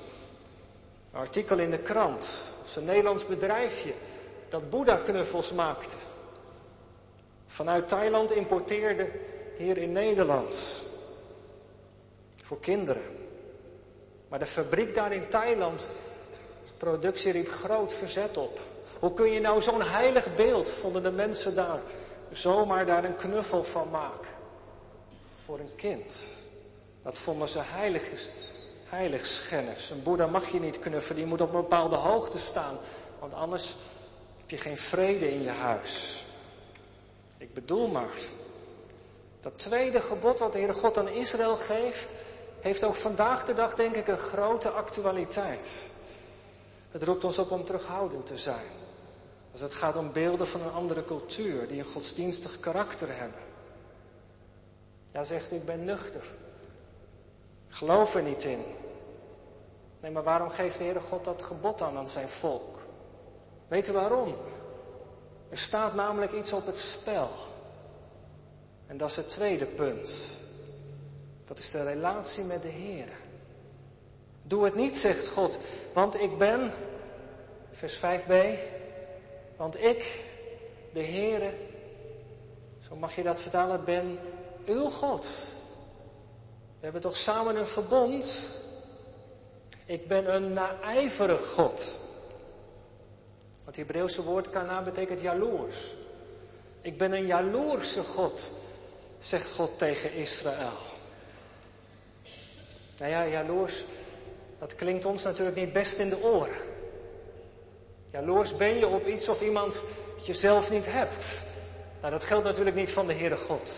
Een 1.13 1.19
artikel 1.19 1.59
in 1.59 1.71
de 1.71 1.79
krant. 1.79 2.43
Het 2.65 2.77
een 2.77 2.85
Nederlands 2.85 3.27
bedrijfje 3.27 3.93
dat 4.49 4.71
Boeddha-knuffels 4.71 5.53
maakte. 5.53 5.95
Vanuit 7.47 7.89
Thailand 7.89 8.33
importeerde 8.33 9.11
hier 9.57 9.79
in 9.79 9.93
Nederland. 9.93 10.83
Voor 12.43 12.61
kinderen. 12.61 13.03
Maar 14.29 14.39
de 14.39 14.47
fabriek 14.47 14.95
daar 14.95 15.13
in 15.13 15.29
Thailand, 15.29 15.89
productie 16.77 17.33
riep 17.33 17.51
groot 17.51 17.93
verzet 17.93 18.37
op. 18.37 18.61
Hoe 18.99 19.13
kun 19.13 19.31
je 19.31 19.41
nou 19.41 19.63
zo'n 19.63 19.83
heilig 19.83 20.35
beeld, 20.35 20.71
vonden 20.71 21.03
de 21.03 21.11
mensen 21.11 21.55
daar, 21.55 21.81
zomaar 22.31 22.87
daar 22.87 23.05
een 23.05 23.17
knuffel 23.17 23.65
van 23.65 23.91
maken? 23.91 24.38
Voor 25.49 25.59
een 25.59 25.75
kind. 25.77 26.25
Dat 27.03 27.19
vonden 27.19 27.49
ze 27.49 27.59
heilig, 27.63 28.11
heiligschennis. 28.85 29.91
Een 29.91 30.03
boeddha 30.03 30.27
mag 30.27 30.53
je 30.53 30.61
niet 30.61 30.79
knuffelen, 30.79 31.17
die 31.17 31.27
moet 31.27 31.41
op 31.41 31.55
een 31.55 31.61
bepaalde 31.61 31.97
hoogte 31.97 32.39
staan. 32.39 32.79
Want 33.19 33.35
anders 33.35 33.75
heb 34.41 34.51
je 34.51 34.57
geen 34.57 34.77
vrede 34.77 35.33
in 35.33 35.43
je 35.43 35.49
huis. 35.49 36.25
Ik 37.39 37.55
bedoel 37.55 37.87
maar, 37.87 38.09
dat 39.41 39.59
tweede 39.59 40.01
gebod 40.01 40.39
wat 40.39 40.53
de 40.53 40.59
Heere 40.59 40.73
God 40.73 40.99
aan 40.99 41.09
Israël 41.09 41.57
geeft, 41.57 42.09
heeft 42.61 42.85
ook 42.85 42.95
vandaag 42.95 43.45
de 43.45 43.55
dag 43.55 43.75
denk 43.75 43.95
ik 43.95 44.09
een 44.09 44.19
grote 44.19 44.71
actualiteit. 44.71 45.91
Het 46.91 47.03
roept 47.03 47.25
ons 47.25 47.39
op 47.39 47.51
om 47.51 47.65
terughoudend 47.65 48.27
te 48.27 48.39
zijn. 48.39 48.67
Als 49.53 49.61
het 49.61 49.75
gaat 49.75 49.97
om 49.97 50.13
beelden 50.13 50.49
van 50.49 50.63
een 50.63 50.73
andere 50.73 51.05
cultuur, 51.05 51.69
die 51.69 51.79
een 51.79 51.93
godsdienstig 51.93 52.61
karakter 52.61 53.09
hebben. 53.11 53.48
Ja, 55.19 55.25
zegt 55.25 55.53
u, 55.53 55.57
ik 55.57 55.65
ben 55.65 55.85
nuchter. 55.85 56.25
Geloof 57.69 58.15
er 58.15 58.23
niet 58.23 58.45
in. 58.45 58.63
Nee, 60.01 60.11
maar 60.11 60.23
waarom 60.23 60.51
geeft 60.51 60.79
de 60.79 60.85
Heere 60.85 61.01
God 61.01 61.25
dat 61.25 61.43
gebod 61.43 61.83
aan 61.83 61.97
aan 61.97 62.09
zijn 62.09 62.29
volk? 62.29 62.79
Weet 63.69 63.89
u 63.89 63.93
waarom? 63.93 64.35
Er 65.49 65.59
staat 65.59 65.95
namelijk 65.95 66.33
iets 66.33 66.53
op 66.53 66.67
het 66.67 66.79
spel. 66.79 67.31
En 68.87 68.97
dat 68.97 69.11
is 69.11 69.17
het 69.17 69.31
tweede 69.31 69.67
punt. 69.67 70.37
Dat 71.45 71.59
is 71.59 71.71
de 71.71 71.83
relatie 71.83 72.45
met 72.45 72.63
de 72.63 72.69
Heer. 72.69 73.09
Doe 74.45 74.65
het 74.65 74.75
niet, 74.75 74.99
zegt 74.99 75.29
God, 75.29 75.59
want 75.93 76.21
ik 76.21 76.39
ben, 76.39 76.73
vers 77.73 77.97
5b, 77.97 78.59
want 79.57 79.81
ik, 79.83 80.25
de 80.93 81.05
Heere, 81.05 81.53
zo 82.89 82.97
mag 82.97 83.17
je 83.17 83.23
dat 83.23 83.41
vertalen, 83.41 83.85
ben 83.85 84.19
uw 84.69 84.89
God. 84.89 85.27
We 86.79 86.85
hebben 86.85 87.01
toch 87.01 87.17
samen 87.17 87.57
een 87.57 87.67
verbond? 87.67 88.47
Ik 89.85 90.09
ben 90.09 90.35
een 90.35 90.53
naijverig 90.53 91.47
God. 91.47 91.99
Het 93.65 93.77
Hebreeuwse 93.77 94.23
woord 94.23 94.51
kana 94.51 94.83
betekent 94.83 95.21
jaloers. 95.21 95.77
Ik 96.81 96.99
ben 96.99 97.13
een 97.13 97.27
jaloerse 97.27 98.03
God, 98.03 98.51
zegt 99.19 99.53
God 99.55 99.79
tegen 99.79 100.13
Israël. 100.13 100.79
Nou 102.99 103.11
ja, 103.11 103.27
jaloers, 103.27 103.85
dat 104.59 104.75
klinkt 104.75 105.05
ons 105.05 105.23
natuurlijk 105.23 105.57
niet 105.57 105.73
best 105.73 105.99
in 105.99 106.09
de 106.09 106.23
oren. 106.23 106.57
Jaloers 108.11 108.57
ben 108.57 108.79
je 108.79 108.87
op 108.87 109.07
iets 109.07 109.29
of 109.29 109.43
iemand 109.43 109.83
dat 110.17 110.27
je 110.27 110.35
zelf 110.35 110.71
niet 110.71 110.87
hebt. 110.87 111.25
Nou, 112.01 112.13
dat 112.13 112.25
geldt 112.25 112.45
natuurlijk 112.45 112.77
niet 112.77 112.91
van 112.91 113.07
de 113.07 113.15
Heere 113.15 113.37
God. 113.37 113.71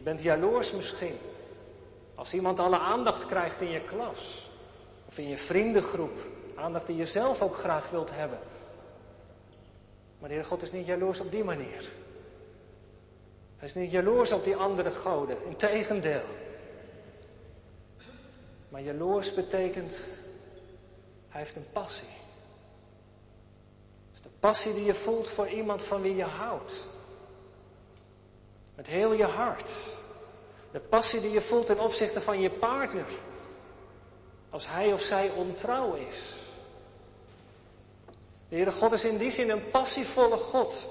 Je 0.00 0.06
bent 0.06 0.22
jaloers 0.22 0.72
misschien. 0.72 1.18
Als 2.14 2.34
iemand 2.34 2.58
alle 2.58 2.78
aandacht 2.78 3.26
krijgt 3.26 3.60
in 3.60 3.70
je 3.70 3.80
klas. 3.80 4.50
Of 5.06 5.18
in 5.18 5.28
je 5.28 5.36
vriendengroep. 5.36 6.18
Aandacht 6.54 6.86
die 6.86 6.96
je 6.96 7.06
zelf 7.06 7.42
ook 7.42 7.56
graag 7.56 7.90
wilt 7.90 8.10
hebben. 8.10 8.38
Maar 10.18 10.28
de 10.28 10.34
Heer 10.34 10.44
God 10.44 10.62
is 10.62 10.72
niet 10.72 10.86
jaloers 10.86 11.20
op 11.20 11.30
die 11.30 11.44
manier. 11.44 11.88
Hij 13.56 13.68
is 13.68 13.74
niet 13.74 13.90
jaloers 13.90 14.32
op 14.32 14.44
die 14.44 14.56
andere 14.56 14.90
goden. 14.90 15.36
Integendeel. 15.46 16.24
Maar 18.68 18.82
jaloers 18.82 19.34
betekent, 19.34 20.18
hij 21.28 21.40
heeft 21.40 21.56
een 21.56 21.70
passie. 21.72 22.08
Het 24.10 24.14
is 24.14 24.20
de 24.20 24.38
passie 24.40 24.74
die 24.74 24.84
je 24.84 24.94
voelt 24.94 25.28
voor 25.28 25.48
iemand 25.48 25.82
van 25.82 26.02
wie 26.02 26.16
je 26.16 26.24
houdt. 26.24 26.88
Met 28.74 28.86
heel 28.86 29.12
je 29.12 29.24
hart. 29.24 29.70
De 30.72 30.80
passie 30.80 31.20
die 31.20 31.30
je 31.30 31.40
voelt 31.40 31.66
ten 31.66 31.80
opzichte 31.80 32.20
van 32.20 32.40
je 32.40 32.50
partner. 32.50 33.06
Als 34.50 34.68
hij 34.68 34.92
of 34.92 35.00
zij 35.00 35.30
ontrouw 35.30 35.94
is. 35.94 36.34
De 38.48 38.56
Heere 38.56 38.70
God 38.70 38.92
is 38.92 39.04
in 39.04 39.16
die 39.16 39.30
zin 39.30 39.50
een 39.50 39.70
passievolle 39.70 40.36
God. 40.36 40.86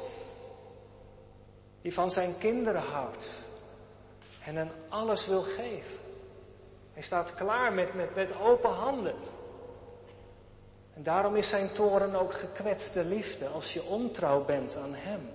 Die 1.81 1.93
van 1.93 2.11
zijn 2.11 2.37
kinderen 2.37 2.81
houdt. 2.81 3.25
En 4.43 4.55
hen 4.55 4.71
alles 4.89 5.25
wil 5.25 5.41
geven. 5.41 5.99
Hij 6.93 7.03
staat 7.03 7.33
klaar 7.33 7.73
met, 7.73 7.93
met, 7.93 8.15
met 8.15 8.39
open 8.41 8.71
handen. 8.71 9.15
En 10.93 11.03
daarom 11.03 11.35
is 11.35 11.49
zijn 11.49 11.71
toren 11.71 12.15
ook 12.15 12.33
gekwetste 12.33 13.03
liefde 13.03 13.47
als 13.47 13.73
je 13.73 13.83
ontrouw 13.83 14.45
bent 14.45 14.75
aan 14.77 14.93
hem. 14.93 15.29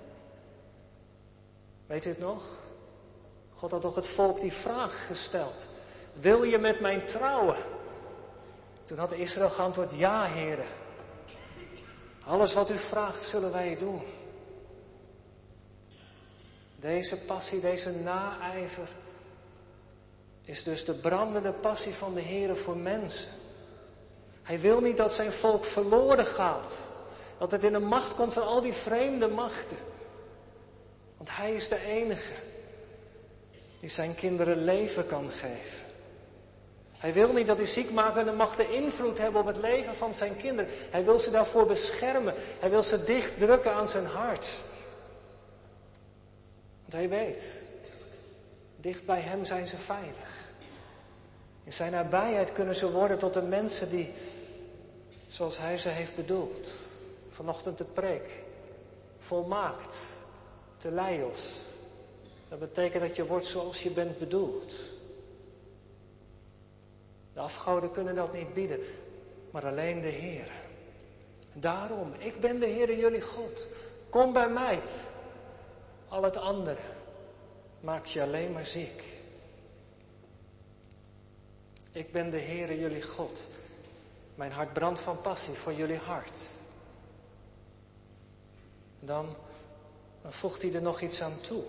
Weet 1.95 2.05
u 2.05 2.09
het 2.09 2.19
nog? 2.19 2.43
God 3.55 3.71
had 3.71 3.81
toch 3.81 3.95
het 3.95 4.07
volk 4.07 4.41
die 4.41 4.53
vraag 4.53 5.07
gesteld. 5.07 5.67
Wil 6.13 6.43
je 6.43 6.59
met 6.59 6.81
mij 6.81 7.01
trouwen? 7.01 7.57
Toen 8.85 8.99
had 8.99 9.13
Israël 9.13 9.51
geantwoord, 9.51 9.95
ja 9.95 10.25
heren. 10.25 10.67
Alles 12.25 12.55
wat 12.55 12.71
u 12.71 12.77
vraagt 12.77 13.23
zullen 13.23 13.53
wij 13.53 13.77
doen. 13.79 14.03
Deze 16.77 17.21
passie, 17.21 17.61
deze 17.61 17.91
naijver 17.91 18.89
is 20.45 20.63
dus 20.63 20.85
de 20.85 20.95
brandende 20.95 21.53
passie 21.53 21.95
van 21.95 22.15
de 22.15 22.21
Heer 22.21 22.57
voor 22.57 22.77
mensen. 22.77 23.31
Hij 24.43 24.61
wil 24.61 24.81
niet 24.81 24.97
dat 24.97 25.13
zijn 25.13 25.33
volk 25.33 25.65
verloren 25.65 26.27
gaat. 26.27 26.79
Dat 27.39 27.51
het 27.51 27.65
in 27.65 27.73
de 27.73 27.79
macht 27.79 28.15
komt 28.15 28.33
van 28.33 28.47
al 28.47 28.61
die 28.61 28.73
vreemde 28.73 29.29
machten. 29.29 29.93
Want 31.25 31.37
hij 31.37 31.55
is 31.55 31.69
de 31.69 31.85
enige 31.85 32.33
die 33.81 33.89
zijn 33.89 34.15
kinderen 34.15 34.65
leven 34.65 35.07
kan 35.07 35.31
geven. 35.31 35.87
Hij 36.99 37.13
wil 37.13 37.33
niet 37.33 37.47
dat 37.47 37.57
die 37.57 37.67
ziekmakende 37.67 38.33
machten 38.33 38.73
invloed 38.73 39.19
hebben 39.19 39.41
op 39.41 39.47
het 39.47 39.57
leven 39.57 39.95
van 39.95 40.15
zijn 40.15 40.37
kinderen. 40.37 40.71
Hij 40.91 41.05
wil 41.05 41.19
ze 41.19 41.31
daarvoor 41.31 41.67
beschermen. 41.67 42.35
Hij 42.61 42.71
wil 42.71 42.83
ze 42.83 43.05
dicht 43.05 43.39
drukken 43.39 43.73
aan 43.73 43.89
zijn 43.89 44.07
hart. 44.07 44.59
Want 46.81 46.93
hij 46.93 47.09
weet, 47.09 47.63
dicht 48.77 49.05
bij 49.07 49.21
hem 49.21 49.45
zijn 49.45 49.69
ze 49.69 49.77
veilig. 49.77 50.53
In 51.65 51.73
zijn 51.73 51.93
nabijheid 51.93 52.53
kunnen 52.53 52.77
ze 52.77 52.93
worden 52.93 53.19
tot 53.19 53.35
de 53.35 53.43
mensen 53.43 53.91
die, 53.91 54.13
zoals 55.27 55.59
hij 55.59 55.79
ze 55.79 55.89
heeft 55.89 56.17
bedoeld, 56.17 56.71
vanochtend 57.31 57.79
de 57.79 57.85
preek, 57.85 58.43
volmaakt, 59.19 59.97
te 60.85 60.91
leios. 60.91 61.55
Dat 62.49 62.59
betekent 62.59 63.03
dat 63.03 63.17
je 63.17 63.27
wordt 63.27 63.47
zoals 63.47 63.83
je 63.83 63.91
bent 63.91 64.19
bedoeld. 64.19 64.75
De 67.33 67.41
afgoden 67.41 67.91
kunnen 67.91 68.15
dat 68.15 68.33
niet 68.33 68.55
bieden, 68.55 68.81
maar 69.51 69.67
alleen 69.67 70.01
de 70.01 70.09
Heer. 70.09 70.51
Daarom, 71.53 72.13
ik 72.19 72.41
ben 72.41 72.59
de 72.59 72.67
Heer 72.67 72.99
jullie 72.99 73.21
God. 73.21 73.69
Kom 74.09 74.33
bij 74.33 74.49
mij. 74.49 74.83
Al 76.09 76.23
het 76.23 76.37
andere 76.37 76.81
maakt 77.81 78.11
je 78.11 78.23
alleen 78.23 78.53
maar 78.53 78.67
ziek. 78.67 79.05
Ik 81.93 82.13
ben 82.13 82.31
de 82.31 82.41
Heere 82.41 82.79
jullie 82.79 83.03
God. 83.03 83.47
Mijn 84.35 84.53
hart 84.53 84.73
brandt 84.73 85.01
van 85.01 85.21
passie 85.21 85.55
voor 85.55 85.73
jullie 85.73 85.99
hart. 85.99 86.39
Dan, 89.01 89.37
dan 90.25 90.33
voegt 90.33 90.63
hij 90.63 90.75
er 90.75 90.83
nog 90.83 91.01
iets 91.01 91.23
aan 91.23 91.41
toe. 91.41 91.63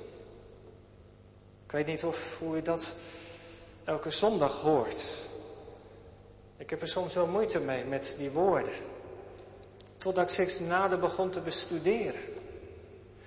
Ik 1.65 1.71
weet 1.71 1.85
niet 1.85 2.03
of 2.03 2.39
hoe 2.39 2.55
je 2.55 2.61
dat 2.61 2.95
elke 3.83 4.09
zondag 4.09 4.61
hoort. 4.61 5.03
Ik 6.57 6.69
heb 6.69 6.81
er 6.81 6.87
soms 6.87 7.13
wel 7.13 7.27
moeite 7.27 7.59
mee 7.59 7.83
met 7.83 8.15
die 8.17 8.29
woorden. 8.29 8.73
Totdat 9.97 10.23
ik 10.23 10.29
steeds 10.29 10.59
nader 10.59 10.99
begon 10.99 11.29
te 11.29 11.39
bestuderen. 11.39 12.21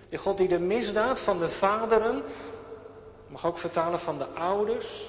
Die 0.09 0.19
God 0.19 0.37
die 0.37 0.49
de 0.49 0.59
misdaad 0.59 1.21
van 1.21 1.39
de 1.39 1.49
vaderen, 1.49 2.23
mag 3.27 3.47
ook 3.47 3.59
vertalen 3.59 4.01
van 4.01 4.19
de 4.19 4.27
ouders, 4.27 5.03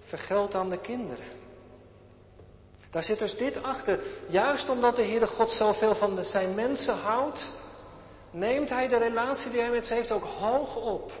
vergeldt 0.00 0.54
aan 0.54 0.70
de 0.70 0.78
kinderen. 0.78 1.26
Daar 2.90 3.02
zit 3.02 3.18
dus 3.18 3.36
dit 3.36 3.62
achter. 3.62 4.00
Juist 4.28 4.68
omdat 4.68 4.96
de 4.96 5.02
Heere 5.02 5.26
God 5.26 5.50
zoveel 5.50 5.94
van 5.94 6.24
zijn 6.24 6.54
mensen 6.54 6.94
houdt, 6.94 7.50
neemt 8.34 8.70
hij 8.70 8.88
de 8.88 8.96
relatie 8.96 9.50
die 9.50 9.60
hij 9.60 9.70
met 9.70 9.86
ze 9.86 9.94
heeft 9.94 10.12
ook 10.12 10.24
hoog 10.24 10.76
op. 10.76 11.12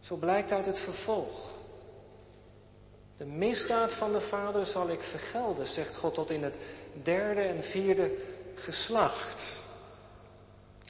Zo 0.00 0.16
blijkt 0.16 0.52
uit 0.52 0.66
het 0.66 0.78
vervolg. 0.78 1.54
De 3.16 3.24
misdaad 3.24 3.92
van 3.92 4.12
de 4.12 4.20
vader 4.20 4.66
zal 4.66 4.88
ik 4.88 5.02
vergelden, 5.02 5.66
zegt 5.66 5.96
God 5.96 6.14
tot 6.14 6.30
in 6.30 6.42
het 6.42 6.54
derde 7.02 7.40
en 7.40 7.64
vierde 7.64 8.14
geslacht. 8.54 9.64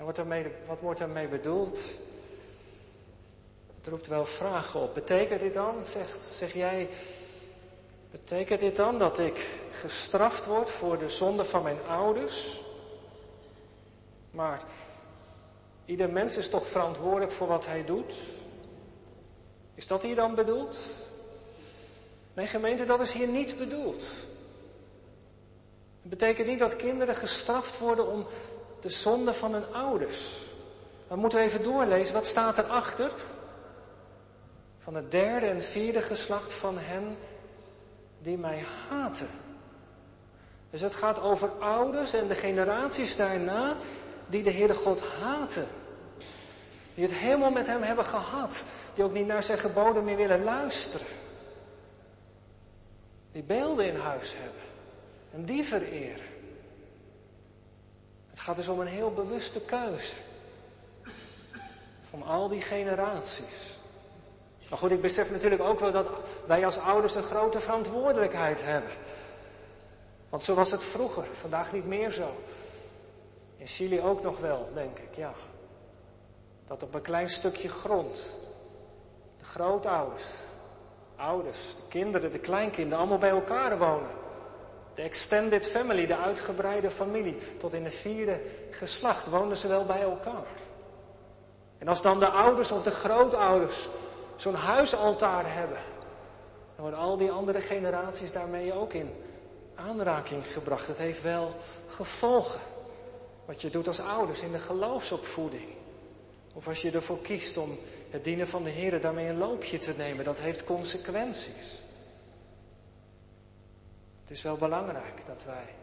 Wat, 0.05 0.19
wordt 0.81 0.99
daarmee 0.99 1.29
bedoeld? 1.29 1.81
Het 3.77 3.87
roept 3.87 4.07
wel 4.07 4.27
vragen 4.27 4.81
op. 4.81 4.95
Betekent 4.95 5.41
dit 5.41 5.55
dan, 5.55 5.75
zeg 6.33 6.53
jij, 6.53 6.89
betekent 8.11 8.61
dit 8.61 8.77
dan 8.77 8.99
dat 8.99 9.19
ik 9.19 9.47
gestraft 9.73 10.45
word 10.45 10.71
voor 10.71 10.99
de 10.99 11.09
zonde 11.09 11.45
van 11.45 11.63
mijn 11.63 11.87
ouders? 11.89 12.65
Maar 14.37 14.63
ieder 15.85 16.11
mens 16.11 16.37
is 16.37 16.49
toch 16.49 16.67
verantwoordelijk 16.67 17.33
voor 17.33 17.47
wat 17.47 17.67
hij 17.67 17.85
doet? 17.85 18.15
Is 19.75 19.87
dat 19.87 20.03
hier 20.03 20.15
dan 20.15 20.35
bedoeld? 20.35 20.79
Nee, 22.35 22.47
gemeente, 22.47 22.85
dat 22.85 23.01
is 23.01 23.13
hier 23.13 23.29
niet 23.29 23.59
bedoeld. 23.59 24.05
Het 26.01 26.11
betekent 26.11 26.47
niet 26.47 26.59
dat 26.59 26.77
kinderen 26.77 27.15
gestraft 27.15 27.79
worden 27.79 28.07
om 28.07 28.27
de 28.81 28.89
zonde 28.89 29.35
van 29.35 29.53
hun 29.53 29.75
ouders. 29.75 30.43
Dan 31.09 31.19
moeten 31.19 31.39
we 31.39 31.45
even 31.45 31.63
doorlezen. 31.63 32.15
Wat 32.15 32.27
staat 32.27 32.59
erachter? 32.59 33.11
van 34.87 34.95
het 34.95 35.11
derde 35.11 35.47
en 35.47 35.63
vierde 35.63 36.03
geslacht 36.03 36.53
van 36.53 36.75
hen 36.79 37.17
die 38.19 38.39
mij 38.39 38.65
haten. 38.89 39.29
Dus 40.71 40.81
het 40.81 40.95
gaat 40.95 41.21
over 41.21 41.49
ouders 41.49 42.13
en 42.13 42.29
de 42.29 42.35
generaties 42.35 43.17
daarna 43.17 43.77
die 44.27 44.43
de 44.43 44.51
Heere 44.51 44.75
God 44.75 45.03
haten. 45.03 45.67
Die 46.95 47.05
het 47.05 47.15
helemaal 47.15 47.51
met 47.51 47.67
hem 47.67 47.83
hebben 47.83 48.05
gehad. 48.05 48.65
Die 48.95 49.05
ook 49.05 49.13
niet 49.13 49.27
naar 49.27 49.43
zijn 49.43 49.59
geboden 49.59 50.05
meer 50.05 50.17
willen 50.17 50.45
luisteren. 50.45 51.07
Die 53.33 53.43
beelden 53.43 53.87
in 53.87 53.97
huis 53.97 54.35
hebben. 54.35 54.63
En 55.33 55.45
die 55.45 55.65
vereren. 55.65 56.27
Het 58.31 58.41
gaat 58.41 58.57
dus 58.57 58.69
om 58.69 58.81
een 58.81 58.87
heel 58.87 59.13
bewuste 59.13 59.61
keuze. 59.61 60.15
Van 62.11 62.23
al 62.23 62.49
die 62.49 62.61
generaties. 62.61 63.77
Maar 64.69 64.79
goed, 64.79 64.91
ik 64.91 65.01
besef 65.01 65.31
natuurlijk 65.31 65.63
ook 65.63 65.81
wel 65.81 65.93
dat 65.93 66.07
wij 66.47 66.65
als 66.65 66.79
ouders 66.79 67.15
een 67.15 67.23
grote 67.23 67.61
verantwoordelijkheid 67.61 68.63
hebben. 68.63 68.91
Want 70.29 70.45
zo 70.45 70.55
was 70.55 70.71
het 70.71 70.85
vroeger, 70.85 71.25
vandaag 71.41 71.73
niet 71.73 71.87
meer 71.87 72.11
zo. 72.11 72.37
In 73.67 73.73
Chili 73.73 74.01
ook 74.01 74.23
nog 74.23 74.41
wel, 74.41 74.69
denk 74.75 74.99
ik, 74.99 75.17
ja. 75.17 75.33
Dat 76.67 76.83
op 76.83 76.95
een 76.95 77.03
klein 77.03 77.29
stukje 77.29 77.69
grond 77.69 78.39
de 79.39 79.45
grootouders, 79.45 80.25
ouders, 81.17 81.59
de 81.59 81.83
kinderen, 81.89 82.33
de 82.33 82.39
kleinkinderen 82.39 82.99
allemaal 82.99 83.19
bij 83.19 83.31
elkaar 83.31 83.79
wonen. 83.79 84.11
De 84.95 85.03
extended 85.03 85.67
family, 85.67 86.07
de 86.07 86.17
uitgebreide 86.17 86.91
familie, 86.91 87.37
tot 87.59 87.75
in 87.75 87.83
de 87.83 87.91
vierde 87.91 88.41
geslacht 88.71 89.27
woonden 89.27 89.57
ze 89.57 89.69
wel 89.69 89.85
bij 89.85 90.03
elkaar. 90.03 90.49
En 91.79 91.89
als 91.89 92.03
dan 92.03 92.19
de 92.19 92.29
ouders 92.29 92.73
of 92.73 92.83
de 92.83 92.91
grootouders 92.91 93.89
zo'n 94.37 94.55
huisaltaar 94.55 95.55
hebben, 95.55 95.79
dan 96.75 96.85
worden 96.85 96.99
al 96.99 97.17
die 97.17 97.31
andere 97.31 97.61
generaties 97.61 98.33
daarmee 98.33 98.73
ook 98.73 98.93
in 98.93 99.15
aanraking 99.75 100.47
gebracht. 100.47 100.87
Het 100.87 100.99
heeft 100.99 101.23
wel 101.23 101.55
gevolgen. 101.87 102.61
Wat 103.47 103.63
je 103.63 103.71
doet 103.71 103.89
als 103.89 104.01
ouders 104.01 104.41
in 104.41 104.53
de 104.53 104.59
geloofsopvoeding. 104.59 105.69
Of 106.55 106.69
als 106.69 106.83
je 106.83 106.91
ervoor 106.91 107.21
kiest 107.21 107.57
om 107.57 107.79
het 108.11 108.25
dienen 108.25 108.49
van 108.49 108.63
de 108.63 108.71
Heer 108.71 109.01
daarmee 109.01 109.29
een 109.29 109.39
loopje 109.39 109.79
te 109.79 109.95
nemen, 109.97 110.25
dat 110.25 110.39
heeft 110.39 110.65
consequenties. 110.65 111.83
Het 114.21 114.31
is 114.31 114.43
wel 114.43 114.57
belangrijk 114.57 115.27
dat 115.27 115.45
wij 115.45 115.75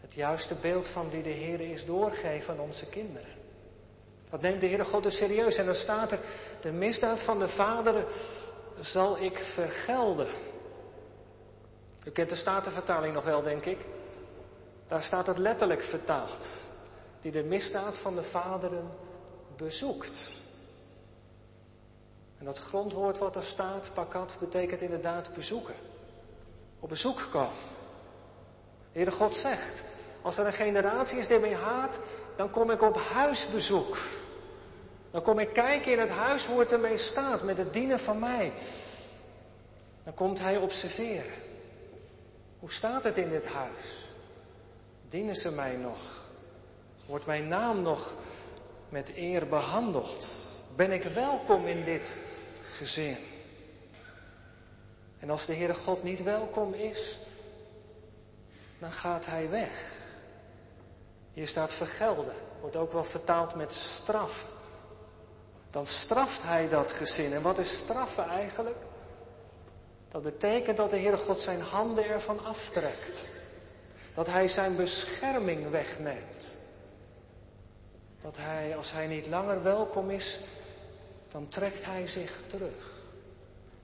het 0.00 0.14
juiste 0.14 0.54
beeld 0.54 0.86
van 0.86 1.10
wie 1.10 1.22
de 1.22 1.28
Heer 1.28 1.60
is 1.60 1.84
doorgeven 1.84 2.54
aan 2.54 2.60
onze 2.60 2.86
kinderen. 2.86 3.28
Dat 4.30 4.40
neemt 4.40 4.60
de 4.60 4.66
Heere 4.66 4.84
God 4.84 5.02
dus 5.02 5.16
serieus. 5.16 5.56
En 5.56 5.64
dan 5.66 5.74
staat 5.74 6.12
er, 6.12 6.18
de 6.60 6.70
misdaad 6.70 7.20
van 7.20 7.38
de 7.38 7.48
vader 7.48 8.04
zal 8.80 9.18
ik 9.18 9.38
vergelden. 9.38 10.28
U 12.04 12.10
kent 12.10 12.30
de 12.30 12.36
Statenvertaling 12.36 13.14
nog 13.14 13.24
wel, 13.24 13.42
denk 13.42 13.64
ik. 13.64 13.78
Daar 14.90 15.02
staat 15.02 15.26
het 15.26 15.38
letterlijk 15.38 15.82
vertaald. 15.82 16.46
Die 17.20 17.32
de 17.32 17.42
misdaad 17.42 17.98
van 17.98 18.14
de 18.14 18.22
vaderen 18.22 18.90
bezoekt. 19.56 20.32
En 22.38 22.44
dat 22.44 22.58
grondwoord 22.58 23.18
wat 23.18 23.36
er 23.36 23.44
staat, 23.44 23.90
pakat, 23.94 24.36
betekent 24.40 24.80
inderdaad 24.80 25.32
bezoeken. 25.32 25.74
Op 26.80 26.88
bezoek 26.88 27.28
komen. 27.30 27.48
De 28.92 28.98
Heere 28.98 29.10
God 29.10 29.34
zegt, 29.34 29.82
als 30.22 30.38
er 30.38 30.46
een 30.46 30.52
generatie 30.52 31.18
is 31.18 31.26
die 31.26 31.38
mij 31.38 31.54
haat, 31.54 31.98
dan 32.36 32.50
kom 32.50 32.70
ik 32.70 32.82
op 32.82 32.96
huisbezoek. 32.96 33.96
Dan 35.10 35.22
kom 35.22 35.38
ik 35.38 35.52
kijken 35.52 35.92
in 35.92 35.98
het 35.98 36.10
huis 36.10 36.46
hoe 36.46 36.60
het 36.60 36.72
ermee 36.72 36.96
staat 36.96 37.42
met 37.42 37.58
het 37.58 37.72
dienen 37.72 38.00
van 38.00 38.18
mij. 38.18 38.52
Dan 40.04 40.14
komt 40.14 40.38
hij 40.38 40.56
observeren. 40.56 41.32
Hoe 42.58 42.72
staat 42.72 43.02
het 43.02 43.16
in 43.16 43.30
dit 43.30 43.46
huis? 43.46 43.99
Dienen 45.10 45.36
ze 45.36 45.52
mij 45.52 45.76
nog? 45.76 45.98
Wordt 47.06 47.26
mijn 47.26 47.48
naam 47.48 47.82
nog 47.82 48.12
met 48.88 49.16
eer 49.16 49.46
behandeld? 49.46 50.26
Ben 50.76 50.92
ik 50.92 51.02
welkom 51.02 51.66
in 51.66 51.84
dit 51.84 52.16
gezin? 52.62 53.16
En 55.18 55.30
als 55.30 55.46
de 55.46 55.54
Heere 55.54 55.74
God 55.74 56.02
niet 56.02 56.22
welkom 56.22 56.74
is, 56.74 57.18
dan 58.78 58.92
gaat 58.92 59.26
hij 59.26 59.50
weg. 59.50 59.90
Hier 61.32 61.48
staat 61.48 61.72
vergelden, 61.72 62.34
wordt 62.60 62.76
ook 62.76 62.92
wel 62.92 63.04
vertaald 63.04 63.54
met 63.54 63.72
straf. 63.72 64.46
Dan 65.70 65.86
straft 65.86 66.42
hij 66.42 66.68
dat 66.68 66.92
gezin. 66.92 67.32
En 67.32 67.42
wat 67.42 67.58
is 67.58 67.76
straffen 67.76 68.28
eigenlijk? 68.28 68.78
Dat 70.10 70.22
betekent 70.22 70.76
dat 70.76 70.90
de 70.90 70.98
Heere 70.98 71.16
God 71.16 71.40
zijn 71.40 71.60
handen 71.60 72.04
ervan 72.04 72.44
aftrekt. 72.44 73.24
Dat 74.14 74.26
hij 74.26 74.48
zijn 74.48 74.76
bescherming 74.76 75.70
wegneemt. 75.70 76.58
Dat 78.22 78.36
hij, 78.40 78.76
als 78.76 78.92
hij 78.92 79.06
niet 79.06 79.26
langer 79.26 79.62
welkom 79.62 80.10
is, 80.10 80.38
dan 81.28 81.48
trekt 81.48 81.84
hij 81.84 82.06
zich 82.06 82.42
terug. 82.46 82.98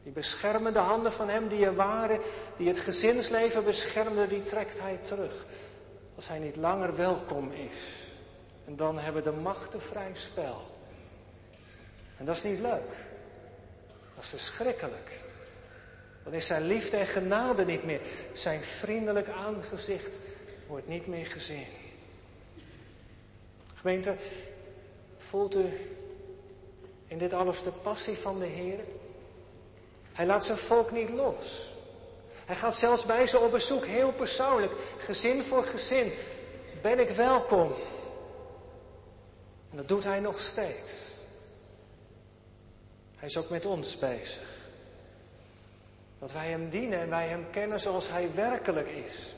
Die 0.02 0.12
beschermende 0.12 0.78
handen 0.78 1.12
van 1.12 1.28
hem 1.28 1.48
die 1.48 1.64
er 1.64 1.74
waren, 1.74 2.20
die 2.56 2.68
het 2.68 2.78
gezinsleven 2.78 3.64
beschermden, 3.64 4.28
die 4.28 4.42
trekt 4.42 4.80
hij 4.80 4.96
terug. 4.96 5.46
Als 6.14 6.28
hij 6.28 6.38
niet 6.38 6.56
langer 6.56 6.96
welkom 6.96 7.52
is. 7.52 8.04
En 8.66 8.76
dan 8.76 8.98
hebben 8.98 9.22
de 9.22 9.32
machten 9.32 9.80
vrij 9.80 10.10
spel. 10.12 10.60
En 12.16 12.24
dat 12.24 12.36
is 12.36 12.42
niet 12.42 12.58
leuk. 12.58 12.90
Dat 14.14 14.24
is 14.24 14.28
verschrikkelijk. 14.28 15.25
Dan 16.26 16.34
is 16.34 16.46
zijn 16.46 16.66
liefde 16.66 16.96
en 16.96 17.06
genade 17.06 17.64
niet 17.64 17.84
meer. 17.84 18.00
Zijn 18.32 18.62
vriendelijk 18.62 19.28
aangezicht 19.28 20.18
wordt 20.66 20.88
niet 20.88 21.06
meer 21.06 21.26
gezien. 21.26 21.66
Gemeente, 23.74 24.14
voelt 25.18 25.56
u 25.56 25.66
in 27.06 27.18
dit 27.18 27.32
alles 27.32 27.62
de 27.62 27.70
passie 27.70 28.16
van 28.16 28.38
de 28.38 28.46
Heer? 28.46 28.78
Hij 30.12 30.26
laat 30.26 30.44
zijn 30.44 30.58
volk 30.58 30.90
niet 30.90 31.10
los. 31.10 31.70
Hij 32.44 32.56
gaat 32.56 32.76
zelfs 32.76 33.04
bij 33.04 33.26
ze 33.26 33.38
op 33.38 33.50
bezoek, 33.50 33.84
heel 33.84 34.12
persoonlijk, 34.12 34.72
gezin 34.98 35.42
voor 35.42 35.62
gezin. 35.62 36.12
Ben 36.82 36.98
ik 36.98 37.10
welkom? 37.10 37.72
En 39.70 39.76
dat 39.76 39.88
doet 39.88 40.04
hij 40.04 40.20
nog 40.20 40.40
steeds. 40.40 40.92
Hij 43.16 43.28
is 43.28 43.36
ook 43.36 43.48
met 43.48 43.66
ons 43.66 43.98
bezig. 43.98 44.55
Dat 46.18 46.32
wij 46.32 46.48
Hem 46.48 46.70
dienen 46.70 46.98
en 47.00 47.08
wij 47.08 47.28
Hem 47.28 47.46
kennen 47.50 47.80
zoals 47.80 48.10
Hij 48.10 48.28
werkelijk 48.34 48.88
is. 48.88 49.34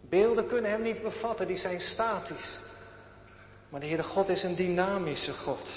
Beelden 0.00 0.46
kunnen 0.46 0.70
Hem 0.70 0.82
niet 0.82 1.02
bevatten, 1.02 1.46
die 1.46 1.56
zijn 1.56 1.80
statisch. 1.80 2.58
Maar 3.68 3.80
de 3.80 3.86
Heere 3.86 4.02
God 4.02 4.28
is 4.28 4.42
een 4.42 4.54
dynamische 4.54 5.32
God. 5.32 5.70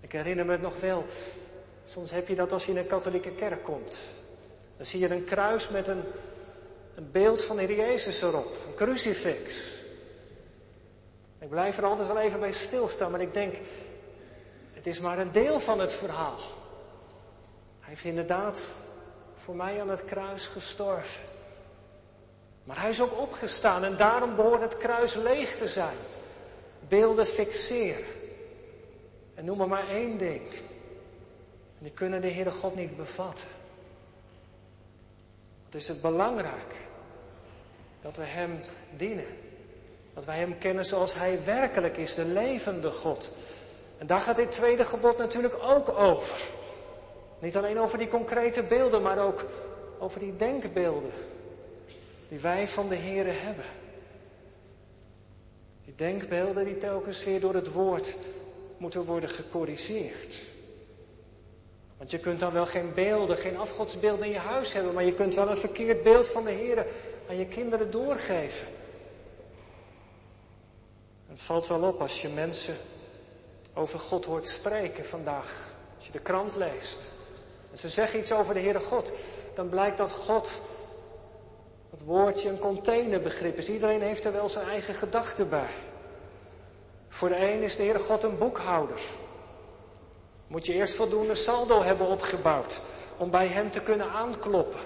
Ik 0.00 0.12
herinner 0.12 0.44
me 0.44 0.52
het 0.52 0.60
nog 0.60 0.80
wel. 0.80 1.04
Soms 1.84 2.10
heb 2.10 2.28
je 2.28 2.34
dat 2.34 2.52
als 2.52 2.64
je 2.64 2.72
in 2.72 2.78
een 2.78 2.86
katholieke 2.86 3.30
kerk 3.30 3.64
komt. 3.64 3.98
Dan 4.76 4.86
zie 4.86 5.00
je 5.00 5.14
een 5.14 5.24
kruis 5.24 5.68
met 5.68 5.88
een, 5.88 6.02
een 6.94 7.10
beeld 7.10 7.44
van 7.44 7.56
de 7.56 7.62
Heer 7.62 7.76
Jezus 7.76 8.22
erop. 8.22 8.56
Een 8.66 8.74
crucifix. 8.74 9.74
Ik 11.38 11.48
blijf 11.48 11.78
er 11.78 11.84
altijd 11.84 12.08
wel 12.08 12.18
even 12.18 12.40
bij 12.40 12.52
stilstaan, 12.52 13.10
maar 13.10 13.20
ik 13.20 13.34
denk, 13.34 13.54
het 14.72 14.86
is 14.86 15.00
maar 15.00 15.18
een 15.18 15.32
deel 15.32 15.60
van 15.60 15.80
het 15.80 15.92
verhaal. 15.92 16.38
Hij 17.90 17.98
heeft 17.98 18.16
inderdaad 18.16 18.60
voor 19.34 19.56
mij 19.56 19.80
aan 19.80 19.90
het 19.90 20.04
kruis 20.04 20.46
gestorven. 20.46 21.22
Maar 22.64 22.80
hij 22.80 22.90
is 22.90 23.00
ook 23.02 23.20
opgestaan 23.20 23.84
en 23.84 23.96
daarom 23.96 24.36
behoort 24.36 24.60
het 24.60 24.76
kruis 24.76 25.14
leeg 25.14 25.56
te 25.56 25.68
zijn. 25.68 25.96
Beelden 26.88 27.26
fixeren. 27.26 28.04
En 29.34 29.44
noem 29.44 29.58
maar 29.58 29.68
maar 29.68 29.88
één 29.88 30.18
ding. 30.18 30.42
Die 31.78 31.90
kunnen 31.90 32.20
de 32.20 32.30
Heere 32.30 32.50
God 32.50 32.74
niet 32.74 32.96
bevatten. 32.96 33.48
Wat 35.64 35.74
is 35.74 35.88
het 35.88 36.00
belangrijk 36.00 36.74
dat 38.02 38.16
we 38.16 38.24
Hem 38.24 38.60
dienen. 38.96 39.38
Dat 40.14 40.24
wij 40.24 40.36
Hem 40.38 40.58
kennen 40.58 40.84
zoals 40.84 41.14
Hij 41.14 41.44
werkelijk 41.44 41.96
is, 41.96 42.14
de 42.14 42.24
levende 42.24 42.90
God. 42.90 43.32
En 43.98 44.06
daar 44.06 44.20
gaat 44.20 44.36
dit 44.36 44.52
tweede 44.52 44.84
gebod 44.84 45.18
natuurlijk 45.18 45.54
ook 45.62 45.88
over. 45.88 46.58
Niet 47.40 47.56
alleen 47.56 47.78
over 47.78 47.98
die 47.98 48.08
concrete 48.08 48.62
beelden, 48.62 49.02
maar 49.02 49.18
ook 49.18 49.44
over 49.98 50.20
die 50.20 50.36
denkbeelden 50.36 51.12
die 52.28 52.38
wij 52.38 52.68
van 52.68 52.88
de 52.88 52.96
Here 52.96 53.30
hebben. 53.30 53.64
Die 55.84 55.94
denkbeelden 55.94 56.64
die 56.64 56.78
telkens 56.78 57.24
weer 57.24 57.40
door 57.40 57.54
het 57.54 57.72
woord 57.72 58.16
moeten 58.76 59.04
worden 59.04 59.28
gecorrigeerd. 59.28 60.42
Want 61.96 62.10
je 62.10 62.18
kunt 62.18 62.40
dan 62.40 62.52
wel 62.52 62.66
geen 62.66 62.94
beelden, 62.94 63.36
geen 63.36 63.58
afgodsbeelden 63.58 64.26
in 64.26 64.32
je 64.32 64.38
huis 64.38 64.72
hebben, 64.72 64.94
maar 64.94 65.04
je 65.04 65.14
kunt 65.14 65.34
wel 65.34 65.48
een 65.48 65.56
verkeerd 65.56 66.02
beeld 66.02 66.28
van 66.28 66.44
de 66.44 66.50
Here 66.50 66.86
aan 67.28 67.36
je 67.36 67.46
kinderen 67.46 67.90
doorgeven. 67.90 68.66
Het 71.28 71.40
valt 71.40 71.66
wel 71.66 71.82
op 71.82 72.00
als 72.00 72.22
je 72.22 72.28
mensen 72.28 72.76
over 73.74 73.98
God 73.98 74.24
hoort 74.24 74.48
spreken 74.48 75.04
vandaag. 75.04 75.68
Als 75.96 76.06
je 76.06 76.12
de 76.12 76.20
krant 76.20 76.56
leest. 76.56 77.08
En 77.70 77.78
ze 77.78 77.88
zeggen 77.88 78.18
iets 78.18 78.32
over 78.32 78.54
de 78.54 78.60
Heere 78.60 78.80
God. 78.80 79.12
Dan 79.54 79.68
blijkt 79.68 79.96
dat 79.96 80.12
God 80.12 80.60
het 81.90 82.04
woordje 82.04 82.48
een 82.48 82.58
containerbegrip 82.58 83.58
is. 83.58 83.68
Iedereen 83.68 84.02
heeft 84.02 84.24
er 84.24 84.32
wel 84.32 84.48
zijn 84.48 84.68
eigen 84.68 84.94
gedachten 84.94 85.48
bij. 85.48 85.70
Voor 87.08 87.28
de 87.28 87.36
een 87.36 87.62
is 87.62 87.76
de 87.76 87.82
Heere 87.82 87.98
God 87.98 88.22
een 88.22 88.38
boekhouder. 88.38 89.00
Moet 90.46 90.66
je 90.66 90.72
eerst 90.72 90.94
voldoende 90.94 91.34
saldo 91.34 91.82
hebben 91.82 92.06
opgebouwd 92.06 92.82
om 93.16 93.30
bij 93.30 93.46
Hem 93.46 93.70
te 93.70 93.80
kunnen 93.80 94.10
aankloppen. 94.10 94.80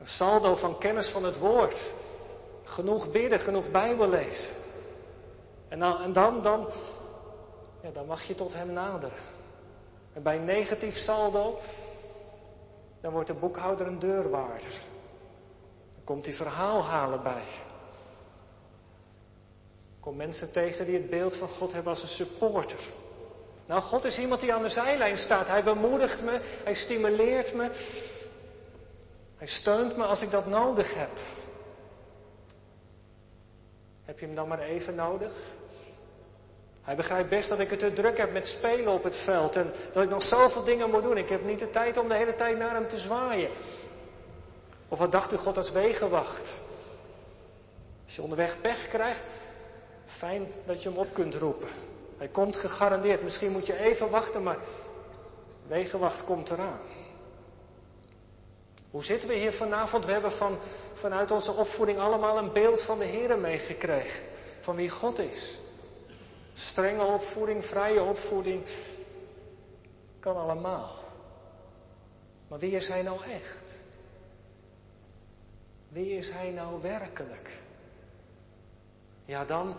Een 0.00 0.06
saldo 0.06 0.56
van 0.56 0.78
kennis 0.78 1.08
van 1.08 1.24
het 1.24 1.38
woord. 1.38 1.76
Genoeg 2.64 3.10
bidden, 3.10 3.38
genoeg 3.38 3.70
Bijbel 3.70 4.08
lezen. 4.08 4.52
En 5.68 5.78
dan, 5.78 6.12
dan, 6.12 6.42
dan, 6.42 6.66
ja, 7.82 7.90
dan 7.92 8.06
mag 8.06 8.22
je 8.22 8.34
tot 8.34 8.54
Hem 8.54 8.72
naderen. 8.72 9.18
En 10.12 10.22
bij 10.22 10.38
negatief 10.38 10.96
saldo, 10.96 11.58
dan 13.00 13.12
wordt 13.12 13.28
de 13.28 13.34
boekhouder 13.34 13.86
een 13.86 13.98
deurwaarder. 13.98 14.72
Dan 15.94 16.04
komt 16.04 16.24
hij 16.24 16.34
verhaal 16.34 16.82
halen 16.84 17.22
bij. 17.22 17.44
Kom 20.00 20.16
mensen 20.16 20.52
tegen 20.52 20.84
die 20.84 20.94
het 20.94 21.10
beeld 21.10 21.36
van 21.36 21.48
God 21.48 21.72
hebben 21.72 21.92
als 21.92 22.02
een 22.02 22.08
supporter. 22.08 22.78
Nou, 23.66 23.80
God 23.80 24.04
is 24.04 24.18
iemand 24.18 24.40
die 24.40 24.52
aan 24.52 24.62
de 24.62 24.68
zijlijn 24.68 25.18
staat. 25.18 25.46
Hij 25.46 25.64
bemoedigt 25.64 26.22
me, 26.22 26.40
hij 26.64 26.74
stimuleert 26.74 27.54
me. 27.54 27.70
Hij 29.36 29.46
steunt 29.46 29.96
me 29.96 30.04
als 30.04 30.22
ik 30.22 30.30
dat 30.30 30.46
nodig 30.46 30.94
heb. 30.94 31.18
Heb 34.04 34.18
je 34.18 34.26
hem 34.26 34.34
dan 34.34 34.48
maar 34.48 34.60
even 34.60 34.94
nodig? 34.94 35.32
Hij 36.90 36.98
begrijpt 36.98 37.28
best 37.28 37.48
dat 37.48 37.58
ik 37.58 37.70
het 37.70 37.78
te 37.78 37.92
druk 37.92 38.16
heb 38.16 38.32
met 38.32 38.46
spelen 38.46 38.92
op 38.92 39.04
het 39.04 39.16
veld 39.16 39.56
en 39.56 39.72
dat 39.92 40.02
ik 40.02 40.10
nog 40.10 40.22
zoveel 40.22 40.64
dingen 40.64 40.90
moet 40.90 41.02
doen. 41.02 41.16
Ik 41.16 41.28
heb 41.28 41.44
niet 41.44 41.58
de 41.58 41.70
tijd 41.70 41.98
om 41.98 42.08
de 42.08 42.14
hele 42.14 42.34
tijd 42.34 42.58
naar 42.58 42.74
hem 42.74 42.88
te 42.88 42.98
zwaaien. 42.98 43.50
Of 44.88 44.98
wat 44.98 45.12
dacht 45.12 45.32
u 45.32 45.36
God 45.36 45.56
als 45.56 45.72
wegenwacht? 45.72 46.60
Als 48.04 48.16
je 48.16 48.22
onderweg 48.22 48.60
pech 48.60 48.88
krijgt, 48.88 49.28
fijn 50.06 50.52
dat 50.66 50.82
je 50.82 50.88
hem 50.88 50.98
op 50.98 51.14
kunt 51.14 51.34
roepen. 51.34 51.68
Hij 52.18 52.28
komt 52.28 52.56
gegarandeerd. 52.56 53.22
Misschien 53.22 53.52
moet 53.52 53.66
je 53.66 53.78
even 53.78 54.10
wachten, 54.10 54.42
maar 54.42 54.58
wegenwacht 55.66 56.24
komt 56.24 56.50
eraan. 56.50 56.80
Hoe 58.90 59.04
zitten 59.04 59.28
we 59.28 59.34
hier 59.34 59.52
vanavond? 59.52 60.04
We 60.04 60.12
hebben 60.12 60.32
van, 60.32 60.58
vanuit 60.94 61.30
onze 61.30 61.52
opvoeding 61.52 61.98
allemaal 61.98 62.38
een 62.38 62.52
beeld 62.52 62.82
van 62.82 62.98
de 62.98 63.04
Heer 63.04 63.38
meegekregen. 63.38 64.24
Van 64.60 64.76
wie 64.76 64.90
God 64.90 65.18
is. 65.18 65.58
Strenge 66.60 67.04
opvoeding, 67.04 67.64
vrije 67.64 68.02
opvoeding. 68.02 68.62
Kan 70.18 70.36
allemaal. 70.36 71.04
Maar 72.48 72.58
wie 72.58 72.70
is 72.70 72.88
hij 72.88 73.02
nou 73.02 73.24
echt? 73.24 73.78
Wie 75.88 76.16
is 76.16 76.30
hij 76.30 76.50
nou 76.50 76.82
werkelijk? 76.82 77.50
Ja, 79.24 79.44
dan, 79.44 79.76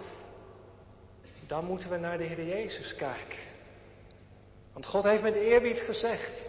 dan 1.47 1.65
moeten 1.65 1.89
we 1.89 1.97
naar 1.97 2.17
de 2.17 2.23
Heer 2.23 2.45
Jezus 2.45 2.95
kijken. 2.95 3.39
Want 4.73 4.85
God 4.85 5.03
heeft 5.03 5.23
met 5.23 5.35
eerbied 5.35 5.79
gezegd, 5.79 6.45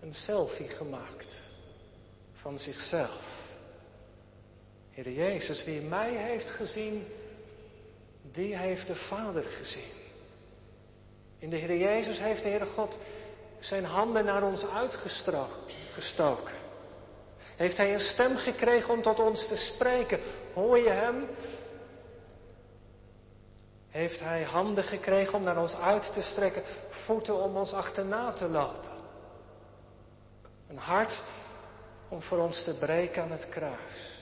een 0.00 0.14
selfie 0.14 0.68
gemaakt 0.68 1.34
van 2.32 2.58
zichzelf. 2.58 3.54
Heer 4.90 5.10
Jezus, 5.10 5.64
wie 5.64 5.80
mij 5.80 6.10
heeft 6.10 6.50
gezien, 6.50 7.06
die 8.30 8.56
heeft 8.56 8.86
de 8.86 8.94
Vader 8.94 9.44
gezien. 9.44 9.92
In 11.38 11.50
de 11.50 11.56
Heer 11.56 11.76
Jezus 11.76 12.20
heeft 12.20 12.42
de 12.42 12.48
Heere 12.48 12.66
God 12.66 12.98
zijn 13.58 13.84
handen 13.84 14.24
naar 14.24 14.42
ons 14.42 14.66
uitgestoken. 14.66 16.54
Heeft 17.56 17.76
Hij 17.76 17.94
een 17.94 18.00
stem 18.00 18.36
gekregen 18.36 18.94
om 18.94 19.02
tot 19.02 19.20
ons 19.20 19.46
te 19.46 19.56
spreken? 19.56 20.20
Hoor 20.54 20.78
je 20.78 20.90
Hem? 20.90 21.28
Heeft 23.88 24.20
Hij 24.20 24.42
handen 24.42 24.84
gekregen 24.84 25.34
om 25.34 25.42
naar 25.42 25.60
ons 25.60 25.76
uit 25.76 26.12
te 26.12 26.22
strekken, 26.22 26.62
voeten 26.88 27.42
om 27.42 27.56
ons 27.56 27.72
achterna 27.72 28.32
te 28.32 28.48
lopen? 28.48 28.90
Een 30.68 30.78
hart 30.78 31.20
om 32.08 32.22
voor 32.22 32.38
ons 32.38 32.62
te 32.62 32.74
breken 32.74 33.22
aan 33.22 33.30
het 33.30 33.48
kruis. 33.48 34.20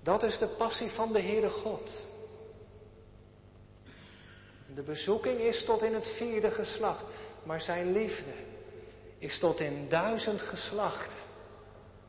Dat 0.00 0.22
is 0.22 0.38
de 0.38 0.46
passie 0.46 0.90
van 0.90 1.12
de 1.12 1.20
Heere 1.20 1.50
God. 1.50 2.02
De 4.74 4.82
bezoeking 4.82 5.40
is 5.40 5.64
tot 5.64 5.82
in 5.82 5.94
het 5.94 6.08
vierde 6.08 6.50
geslacht, 6.50 7.04
maar 7.42 7.60
zijn 7.60 7.92
liefde 7.92 8.30
is 9.18 9.38
tot 9.38 9.60
in 9.60 9.86
duizend 9.88 10.42
geslachten. 10.42 11.18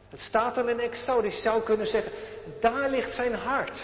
Het 0.10 0.20
staat 0.20 0.58
er 0.58 0.70
in 0.70 0.80
Exodus, 0.80 1.36
je 1.36 1.42
zou 1.42 1.62
kunnen 1.62 1.88
zeggen, 1.88 2.12
daar 2.60 2.90
ligt 2.90 3.14
zijn 3.14 3.34
hart. 3.34 3.84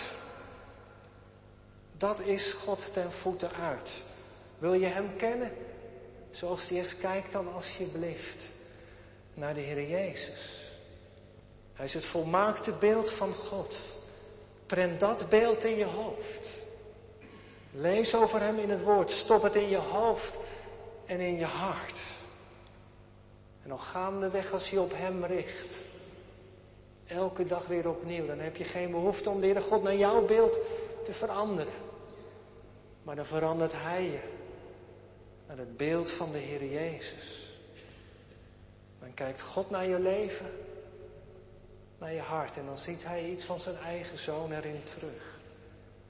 Dat 1.98 2.20
is 2.20 2.52
God 2.52 2.94
ten 2.94 3.12
voeten 3.12 3.52
uit. 3.52 4.04
Wil 4.58 4.74
je 4.74 4.86
hem 4.86 5.16
kennen? 5.18 5.52
Zoals 6.32 6.70
hij 6.70 6.80
is, 6.80 6.98
kijk 6.98 7.32
dan 7.32 7.54
alsjeblieft 7.54 8.54
naar 9.34 9.54
de 9.54 9.60
Heer 9.60 9.90
Jezus. 9.90 10.64
Hij 11.74 11.86
is 11.86 11.94
het 11.94 12.06
volmaakte 12.06 12.72
beeld 12.72 13.12
van 13.12 13.34
God. 13.34 13.96
Prent 14.66 15.00
dat 15.00 15.30
beeld 15.30 15.64
in 15.64 15.78
je 15.78 15.86
hoofd. 15.86 16.48
Lees 17.78 18.16
over 18.16 18.42
Hem 18.42 18.60
in 18.60 18.70
het 18.70 18.84
woord. 18.84 19.12
Stop 19.12 19.42
het 19.42 19.56
in 19.56 19.70
je 19.70 19.78
hoofd 19.78 20.38
en 21.06 21.20
in 21.20 21.38
je 21.38 21.46
hart. 21.46 22.02
En 23.64 23.70
nog 23.70 23.92
gaandeweg 23.92 24.54
als 24.54 24.70
je 24.70 24.82
op 24.82 24.92
Hem 24.96 25.26
richt. 25.26 25.84
Elke 27.08 27.46
dag 27.46 27.68
weer 27.68 27.90
opnieuw. 27.90 28.26
Dan 28.26 28.40
heb 28.40 28.56
je 28.56 28.64
geen 28.64 28.92
behoefte 28.92 29.30
om 29.30 29.40
de 29.40 29.46
Heer 29.46 29.62
God 29.62 29.84
naar 29.84 29.96
jouw 29.96 30.26
beeld 30.26 30.60
te 31.04 31.14
veranderen. 31.14 31.74
Maar 33.04 33.16
dan 33.16 33.26
verandert 33.26 33.74
Hij 33.76 34.04
je 34.04 34.20
naar 35.48 35.58
het 35.58 35.78
beeld 35.78 36.12
van 36.12 36.32
de 36.32 36.38
Heer 36.38 36.66
Jezus. 36.66 37.58
Dan 39.00 39.14
kijkt 39.14 39.42
God 39.42 39.70
naar 39.70 39.88
je 39.88 40.00
leven, 40.00 40.52
naar 41.98 42.14
je 42.14 42.22
hart. 42.22 42.58
En 42.58 42.66
dan 42.66 42.78
ziet 42.78 43.06
Hij 43.06 43.30
iets 43.30 43.44
van 43.44 43.60
zijn 43.60 43.78
eigen 43.78 44.18
zoon 44.18 44.52
erin 44.52 44.84
terug. 44.84 45.40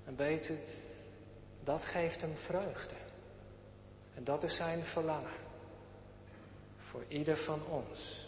En 0.05 0.15
weet 0.15 0.49
u, 0.49 0.57
dat 1.65 1.83
geeft 1.83 2.21
hem 2.21 2.35
vreugde. 2.35 2.95
En 4.13 4.23
dat 4.23 4.43
is 4.43 4.55
zijn 4.55 4.83
verlangen. 4.83 5.37
Voor 6.77 7.03
ieder 7.07 7.37
van 7.37 7.65
ons. 7.65 8.27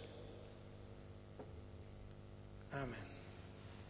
Amen. 2.69 3.06